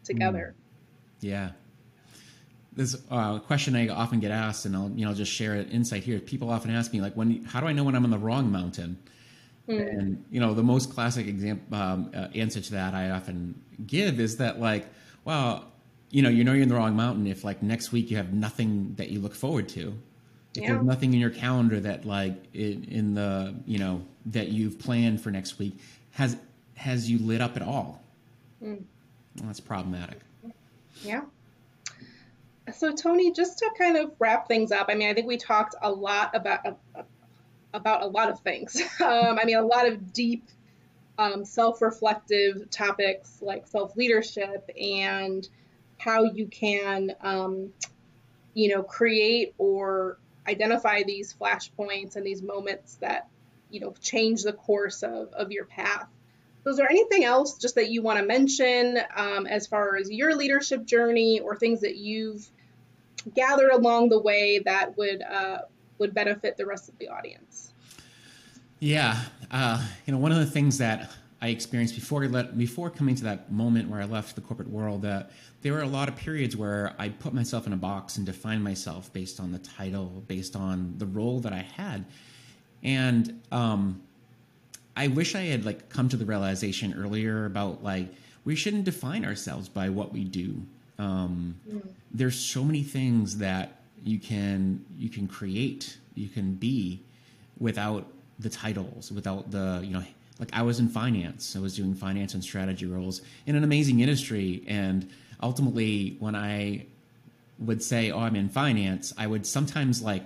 together. 0.04 0.56
Mm. 0.56 0.62
Yeah, 1.24 1.52
this 2.74 2.98
uh, 3.12 3.38
question 3.40 3.76
I 3.76 3.90
often 3.90 4.20
get 4.20 4.32
asked, 4.32 4.66
and 4.66 4.76
I'll 4.76 4.90
you 4.96 5.06
know 5.06 5.14
just 5.14 5.32
share 5.32 5.54
an 5.54 5.70
insight 5.70 6.04
here. 6.04 6.20
People 6.20 6.50
often 6.50 6.72
ask 6.72 6.92
me 6.92 7.00
like, 7.00 7.14
when 7.14 7.44
how 7.44 7.62
do 7.62 7.68
I 7.68 7.74
know 7.74 7.84
when 7.84 7.96
I'm 7.96 8.06
on 8.06 8.10
the 8.10 8.18
wrong 8.18 8.52
mountain? 8.52 8.98
Mm. 9.68 10.00
And 10.00 10.26
you 10.32 10.40
know, 10.40 10.56
the 10.56 10.64
most 10.64 10.92
classic 10.92 11.28
example 11.28 11.78
um, 11.78 12.12
uh, 12.16 12.28
answer 12.34 12.60
to 12.60 12.72
that 12.72 12.96
I 12.96 13.12
often 13.12 13.62
give 13.86 14.20
is 14.20 14.38
that 14.38 14.60
like, 14.60 14.88
well, 15.26 15.71
you 16.12 16.22
know, 16.22 16.30
you 16.30 16.44
know 16.44 16.54
you're 16.54 16.64
in 16.64 16.70
the 16.70 16.76
wrong 16.76 16.96
mountain 16.96 17.26
if 17.26 17.44
like 17.44 17.64
next 17.64 17.92
week 17.92 18.12
you 18.12 18.18
have 18.18 18.34
nothing 18.34 18.94
that 18.98 19.10
you 19.10 19.20
look 19.20 19.34
forward 19.34 19.70
to. 19.70 19.98
If 20.56 20.64
yeah. 20.64 20.74
there's 20.74 20.84
nothing 20.84 21.14
in 21.14 21.20
your 21.20 21.30
calendar 21.30 21.80
that 21.80 22.06
like 22.06 22.36
in, 22.54 22.84
in 22.84 23.14
the 23.14 23.56
you 23.66 23.80
know 23.80 24.04
that 24.28 24.50
you've 24.50 24.78
planned 24.78 25.22
for 25.22 25.32
next 25.32 25.58
week 25.58 25.78
has 26.12 26.38
has 26.76 27.10
you 27.10 27.20
lit 27.20 27.42
up 27.42 27.56
at 27.56 27.62
all. 27.62 28.04
Mm. 28.62 28.84
Well, 29.38 29.48
that's 29.48 29.62
problematic. 29.62 30.20
Yeah. 31.04 31.22
So 32.74 32.92
Tony, 32.94 33.32
just 33.32 33.58
to 33.60 33.70
kind 33.78 33.98
of 33.98 34.12
wrap 34.20 34.48
things 34.48 34.72
up, 34.72 34.88
I 34.90 34.96
mean, 34.96 35.10
I 35.10 35.14
think 35.14 35.28
we 35.28 35.38
talked 35.38 35.76
a 35.82 35.92
lot 35.92 36.36
about 36.36 36.78
about 37.74 38.04
a 38.04 38.08
lot 38.08 38.30
of 38.30 38.40
things. 38.42 38.82
Um, 39.02 39.40
I 39.40 39.46
mean, 39.46 39.58
a 39.58 39.66
lot 39.66 39.88
of 39.88 40.14
deep, 40.14 40.44
um, 41.18 41.44
self-reflective 41.46 42.70
topics 42.70 43.40
like 43.42 43.68
self-leadership 43.68 44.70
and 44.80 45.48
how 46.04 46.24
you 46.24 46.48
can, 46.48 47.12
um, 47.22 47.72
you 48.54 48.70
know, 48.70 48.84
create 48.84 49.54
or 49.58 50.18
identify 50.48 51.04
these 51.04 51.34
flashpoints 51.34 52.16
and 52.16 52.26
these 52.26 52.42
moments 52.42 52.96
that, 52.96 53.28
you 53.70 53.80
know, 53.80 53.94
change 54.02 54.44
the 54.44 54.54
course 54.54 55.04
of, 55.04 55.32
of 55.34 55.52
your 55.52 55.66
path. 55.66 56.08
So 56.64 56.72
is 56.72 56.78
there 56.78 56.90
anything 56.90 57.24
else 57.24 57.58
just 57.58 57.76
that 57.76 57.90
you 57.90 58.02
want 58.02 58.20
to 58.20 58.26
mention 58.26 59.00
um, 59.16 59.48
as 59.48 59.68
far 59.68 59.96
as 59.96 60.12
your 60.12 60.36
leadership 60.36 60.86
journey 60.86 61.40
or 61.40 61.56
things 61.56 61.82
that 61.82 61.96
you've 61.96 62.48
gathered 63.34 63.72
along 63.72 64.10
the 64.10 64.20
way 64.20 64.60
that 64.60 64.98
would 64.98 65.22
uh, 65.22 65.60
would 65.98 66.14
benefit 66.14 66.58
the 66.58 66.66
rest 66.66 66.90
of 66.90 66.98
the 66.98 67.10
audience? 67.10 67.74
Yeah, 68.80 69.20
uh, 69.52 69.84
you 70.06 70.14
know, 70.14 70.20
one 70.20 70.32
of 70.32 70.40
the 70.40 70.46
things 70.46 70.80
that 70.80 71.12
I 71.42 71.48
experienced 71.48 71.96
before 71.96 72.24
I 72.24 72.28
let, 72.28 72.58
before 72.58 72.92
coming 72.92 73.16
to 73.16 73.24
that 73.24 73.52
moment 73.52 73.90
where 73.90 74.00
I 74.00 74.06
left 74.06 74.36
the 74.36 74.42
corporate 74.42 74.70
world 74.70 75.02
that 75.02 75.32
there 75.64 75.74
were 75.74 75.82
a 75.82 75.88
lot 75.88 76.08
of 76.08 76.16
periods 76.16 76.56
where 76.56 76.94
I 77.00 77.10
put 77.10 77.34
myself 77.34 77.66
in 77.66 77.74
a 77.74 77.78
box 77.78 78.18
and 78.18 78.26
defined 78.26 78.64
myself 78.64 79.12
based 79.12 79.40
on 79.40 79.52
the 79.52 79.60
title, 79.60 80.24
based 80.28 80.56
on 80.56 80.94
the 80.98 81.08
role 81.08 81.40
that 81.40 81.52
I 81.52 81.66
had, 81.76 82.06
and 82.84 83.42
um, 83.52 84.02
I 84.96 85.08
wish 85.08 85.36
I 85.36 85.42
had 85.42 85.66
like 85.66 85.90
come 85.90 86.10
to 86.10 86.18
the 86.18 86.26
realization 86.26 86.94
earlier 86.94 87.46
about 87.46 87.84
like 87.84 88.14
we 88.46 88.56
shouldn't 88.56 88.84
define 88.84 89.26
ourselves 89.26 89.70
by 89.70 89.90
what 89.90 90.12
we 90.12 90.24
do. 90.24 90.64
Um, 91.00 91.56
mm. 91.68 91.88
There's 92.12 92.38
so 92.38 92.64
many 92.64 92.84
things 92.84 93.38
that 93.38 93.82
you 94.04 94.20
can 94.20 94.86
you 94.98 95.10
can 95.10 95.28
create, 95.28 95.98
you 96.14 96.28
can 96.28 96.54
be 96.54 97.02
without 97.60 98.06
the 98.40 98.50
titles, 98.50 99.12
without 99.12 99.50
the 99.52 99.82
you 99.84 99.94
know 99.94 100.04
like 100.42 100.50
I 100.52 100.64
was 100.64 100.80
in 100.80 100.90
finance, 100.90 101.56
I 101.56 101.60
was 101.60 101.76
doing 101.78 101.94
finance 101.94 102.34
and 102.34 102.44
strategy 102.44 102.88
roles 102.88 103.22
in 103.46 103.56
an 103.56 103.64
amazing 103.64 104.02
industry, 104.02 104.64
and 104.68 105.10
ultimately 105.42 106.18
when 106.20 106.36
I 106.36 106.88
would 107.60 107.82
say, 107.82 108.12
"Oh, 108.12 108.20
I'm 108.20 108.36
in 108.36 108.50
finance," 108.50 109.14
I 109.18 109.28
would 109.28 109.46
sometimes 109.46 110.02
like 110.02 110.24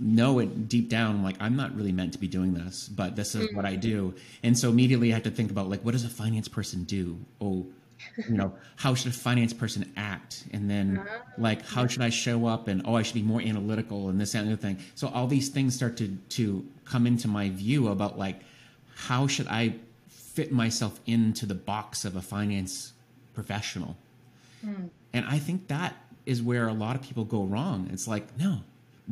know 0.00 0.38
it 0.38 0.68
deep 0.68 0.88
down 0.88 1.22
like 1.22 1.36
i'm 1.40 1.56
not 1.56 1.74
really 1.74 1.90
meant 1.90 2.12
to 2.12 2.18
be 2.18 2.28
doing 2.28 2.54
this 2.54 2.88
but 2.88 3.16
this 3.16 3.34
is 3.34 3.52
what 3.54 3.64
i 3.64 3.76
mm. 3.76 3.80
do. 3.80 4.14
And 4.42 4.56
so 4.56 4.68
immediately 4.68 5.10
i 5.10 5.14
had 5.14 5.24
to 5.24 5.30
think 5.30 5.50
about 5.50 5.68
like 5.68 5.80
what 5.84 5.92
does 5.92 6.04
a 6.04 6.08
finance 6.08 6.48
person 6.48 6.84
do? 6.84 7.18
Oh 7.40 7.66
you 8.16 8.36
know 8.36 8.52
how 8.76 8.94
should 8.94 9.10
a 9.10 9.14
finance 9.14 9.52
person 9.52 9.92
act? 9.96 10.44
And 10.52 10.70
then 10.70 10.98
uh-huh. 10.98 11.18
like 11.36 11.66
how 11.66 11.86
should 11.86 12.02
i 12.02 12.10
show 12.10 12.46
up? 12.46 12.68
And 12.68 12.82
oh 12.84 12.94
i 12.94 13.02
should 13.02 13.14
be 13.14 13.22
more 13.22 13.40
analytical 13.40 14.08
and 14.08 14.20
this 14.20 14.34
and 14.34 14.46
the 14.46 14.52
other 14.52 14.62
thing. 14.62 14.78
So 14.94 15.08
all 15.08 15.26
these 15.26 15.48
things 15.48 15.74
start 15.74 15.96
to 15.96 16.16
to 16.30 16.64
come 16.84 17.06
into 17.06 17.26
my 17.26 17.50
view 17.50 17.88
about 17.88 18.18
like 18.18 18.40
how 19.06 19.26
should 19.26 19.48
i 19.48 19.74
fit 20.08 20.52
myself 20.52 21.00
into 21.06 21.46
the 21.46 21.54
box 21.54 22.04
of 22.04 22.16
a 22.16 22.22
finance 22.22 22.92
professional? 23.34 23.96
Mm. 24.64 24.90
and 25.12 25.24
i 25.26 25.38
think 25.38 25.68
that 25.68 25.94
is 26.26 26.42
where 26.42 26.68
a 26.68 26.74
lot 26.74 26.94
of 26.94 27.00
people 27.00 27.24
go 27.24 27.44
wrong. 27.44 27.88
It's 27.90 28.06
like 28.06 28.38
no 28.38 28.60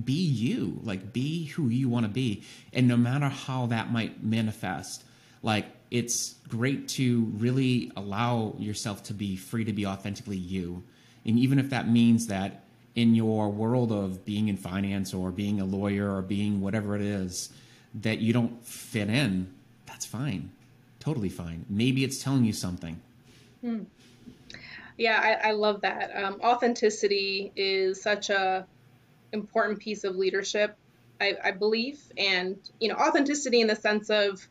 be 0.05 0.13
you. 0.13 0.79
Like 0.83 1.13
be 1.15 1.47
who 1.47 1.69
you 1.69 1.89
want 1.89 2.05
to 2.05 2.13
be. 2.13 2.43
And 2.75 2.87
no 2.87 2.99
matter 2.99 3.31
how 3.31 3.67
that 3.67 3.91
might 3.91 4.23
manifest 4.23 5.03
like 5.43 5.67
it's 5.91 6.35
great 6.49 6.89
to 6.89 7.33
really 7.39 7.93
allow 7.97 8.55
yourself 8.59 9.05
to 9.05 9.15
be 9.15 9.37
free 9.37 9.65
to 9.65 9.73
be 9.73 9.87
authentically 9.87 10.37
you. 10.37 10.83
And 11.25 11.39
even 11.39 11.59
if 11.59 11.71
that 11.71 11.89
means 11.89 12.27
that 12.27 12.65
in 12.95 13.15
your 13.15 13.49
world 13.49 13.93
of 13.93 14.25
being 14.25 14.49
in 14.49 14.57
finance 14.57 15.15
or 15.15 15.31
being 15.31 15.61
a 15.61 15.65
lawyer 15.65 16.15
or 16.15 16.23
being 16.23 16.61
whatever 16.61 16.97
it 16.97 17.03
is 17.03 17.51
that 17.95 18.19
you 18.19 18.33
don't 18.33 18.65
fit 18.65 19.09
in 19.09 19.55
that's 19.97 20.07
fine 20.07 20.51
totally 21.01 21.31
fine 21.31 21.65
maybe 21.71 22.05
it's 22.05 22.23
telling 22.23 22.45
you 22.45 22.53
something 22.53 23.01
hmm. 23.63 23.83
yeah 24.99 25.39
I, 25.43 25.49
I, 25.49 25.53
love 25.53 25.81
that 25.81 26.15
um, 26.15 26.39
authenticity 26.43 27.51
is 27.57 28.03
such 28.03 28.29
a 28.29 28.67
important 29.33 29.79
piece 29.79 30.05
of 30.05 30.17
leadership, 30.17 30.77
I, 31.21 31.37
I 31.43 31.51
believe. 31.53 32.01
And, 32.17 32.59
you 32.81 32.89
know, 32.89 32.97
authenticity 32.97 33.61
in 33.61 33.69
the 33.69 33.77
sense 33.77 34.11
of 34.11 34.47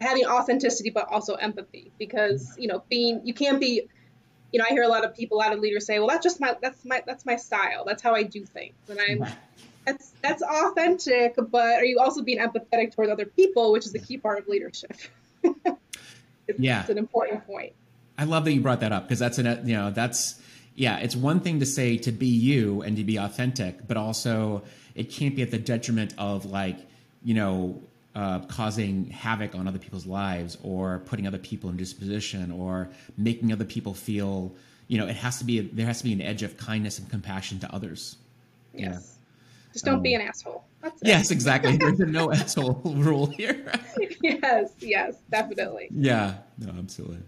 having 0.00 0.26
authenticity, 0.26 0.90
but 0.90 1.08
also 1.10 1.34
empathy, 1.34 1.90
because, 1.98 2.54
you 2.58 2.68
know, 2.68 2.82
being, 2.88 3.22
you 3.24 3.34
can't 3.34 3.60
be, 3.60 3.88
you 4.52 4.58
know, 4.58 4.66
I 4.68 4.72
hear 4.72 4.82
a 4.82 4.88
lot 4.88 5.04
of 5.04 5.14
people, 5.14 5.38
a 5.38 5.40
lot 5.40 5.52
of 5.52 5.60
leaders 5.60 5.86
say, 5.86 5.98
well, 5.98 6.08
that's 6.08 6.22
just 6.22 6.40
my, 6.40 6.56
that's 6.60 6.84
my, 6.84 7.02
that's 7.06 7.26
my 7.26 7.36
style. 7.36 7.84
That's 7.84 8.02
how 8.02 8.14
I 8.14 8.22
do 8.22 8.44
things. 8.44 8.74
And 8.88 9.00
I'm, 9.00 9.26
that's, 9.86 10.12
that's 10.22 10.42
authentic, 10.42 11.36
but 11.50 11.76
are 11.76 11.84
you 11.84 11.98
also 12.00 12.22
being 12.22 12.38
empathetic 12.38 12.94
towards 12.94 13.10
other 13.10 13.24
people, 13.24 13.72
which 13.72 13.86
is 13.86 13.94
a 13.94 13.98
key 13.98 14.18
part 14.18 14.38
of 14.38 14.48
leadership? 14.48 14.96
it's, 15.42 16.58
yeah. 16.58 16.80
It's 16.80 16.90
an 16.90 16.98
important 16.98 17.46
point. 17.46 17.72
I 18.18 18.24
love 18.24 18.44
that 18.44 18.52
you 18.52 18.60
brought 18.60 18.80
that 18.80 18.92
up 18.92 19.04
because 19.04 19.18
that's 19.18 19.38
an, 19.38 19.66
you 19.66 19.74
know, 19.74 19.90
that's, 19.90 20.40
yeah, 20.74 20.98
it's 20.98 21.14
one 21.14 21.40
thing 21.40 21.60
to 21.60 21.66
say 21.66 21.98
to 21.98 22.12
be 22.12 22.26
you 22.26 22.82
and 22.82 22.96
to 22.96 23.04
be 23.04 23.16
authentic, 23.16 23.86
but 23.86 23.96
also 23.96 24.62
it 24.94 25.10
can't 25.10 25.36
be 25.36 25.42
at 25.42 25.50
the 25.50 25.58
detriment 25.58 26.14
of 26.18 26.46
like, 26.46 26.78
you 27.22 27.34
know, 27.34 27.80
uh, 28.14 28.40
causing 28.46 29.10
havoc 29.10 29.54
on 29.54 29.68
other 29.68 29.78
people's 29.78 30.06
lives 30.06 30.56
or 30.62 31.00
putting 31.06 31.26
other 31.26 31.38
people 31.38 31.68
in 31.68 31.76
disposition 31.76 32.50
or 32.50 32.88
making 33.18 33.52
other 33.52 33.64
people 33.64 33.92
feel, 33.92 34.54
you 34.88 34.98
know, 34.98 35.06
it 35.06 35.16
has 35.16 35.38
to 35.38 35.44
be, 35.44 35.60
there 35.60 35.86
has 35.86 35.98
to 35.98 36.04
be 36.04 36.14
an 36.14 36.22
edge 36.22 36.42
of 36.42 36.56
kindness 36.56 36.98
and 36.98 37.10
compassion 37.10 37.60
to 37.60 37.74
others. 37.74 38.16
Yes. 38.72 38.88
Yeah. 38.90 39.15
Just 39.76 39.84
don't 39.84 39.96
um, 39.96 40.02
be 40.02 40.14
an 40.14 40.22
asshole. 40.22 40.64
That's 40.80 41.02
yes, 41.04 41.30
exactly. 41.30 41.76
There's 41.76 42.00
a 42.00 42.06
no 42.06 42.32
asshole 42.32 42.80
rule 42.96 43.26
here. 43.26 43.70
yes, 44.22 44.72
yes, 44.78 45.16
definitely. 45.30 45.88
Yeah, 45.90 46.38
no, 46.56 46.72
absolutely. 46.78 47.18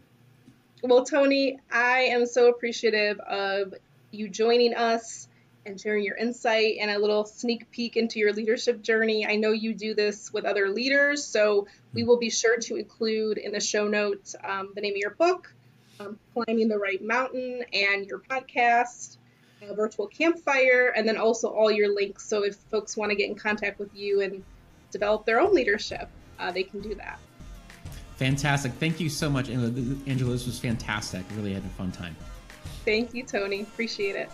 Well, 0.82 1.04
Tony, 1.04 1.58
I 1.70 2.04
am 2.04 2.24
so 2.24 2.48
appreciative 2.48 3.20
of 3.20 3.74
you 4.12 4.30
joining 4.30 4.72
us 4.72 5.28
and 5.66 5.78
sharing 5.78 6.04
your 6.04 6.16
insight 6.16 6.76
and 6.80 6.90
a 6.90 6.98
little 6.98 7.26
sneak 7.26 7.70
peek 7.70 7.98
into 7.98 8.18
your 8.18 8.32
leadership 8.32 8.80
journey. 8.80 9.26
I 9.26 9.37
know 9.37 9.52
you 9.52 9.74
do 9.74 9.94
this 9.94 10.32
with 10.32 10.46
other 10.46 10.70
leaders, 10.70 11.22
so 11.22 11.66
we 11.92 12.02
will 12.02 12.18
be 12.18 12.30
sure 12.30 12.56
to 12.56 12.76
include 12.76 13.37
in 13.37 13.52
the 13.52 13.61
show 13.61 13.87
notes 13.88 14.34
um, 14.42 14.72
the 14.74 14.80
name 14.80 14.94
of 14.94 14.98
your 14.98 15.11
book, 15.11 15.52
um, 16.00 16.18
Climbing 16.32 16.68
the 16.68 16.78
Right 16.78 17.04
Mountain, 17.04 17.62
and 17.74 18.06
your 18.06 18.20
podcast, 18.20 19.17
uh, 19.62 19.74
Virtual 19.74 20.06
Campfire, 20.06 20.92
and 20.96 21.06
then 21.06 21.16
also 21.16 21.48
all 21.48 21.70
your 21.70 21.94
links. 21.94 22.26
So 22.28 22.44
if 22.44 22.56
folks 22.70 22.96
want 22.96 23.10
to 23.10 23.16
get 23.16 23.28
in 23.28 23.34
contact 23.34 23.78
with 23.78 23.94
you 23.94 24.20
and 24.20 24.42
develop 24.90 25.26
their 25.26 25.40
own 25.40 25.54
leadership, 25.54 26.08
uh, 26.38 26.50
they 26.50 26.62
can 26.62 26.80
do 26.80 26.94
that. 26.96 27.18
Fantastic. 28.16 28.72
Thank 28.72 28.98
you 28.98 29.08
so 29.08 29.30
much, 29.30 29.48
Angela. 29.48 29.70
This 30.32 30.46
was 30.46 30.58
fantastic. 30.58 31.24
Really 31.36 31.54
had 31.54 31.64
a 31.64 31.68
fun 31.68 31.92
time. 31.92 32.16
Thank 32.84 33.14
you, 33.14 33.22
Tony. 33.22 33.62
Appreciate 33.62 34.16
it. 34.16 34.30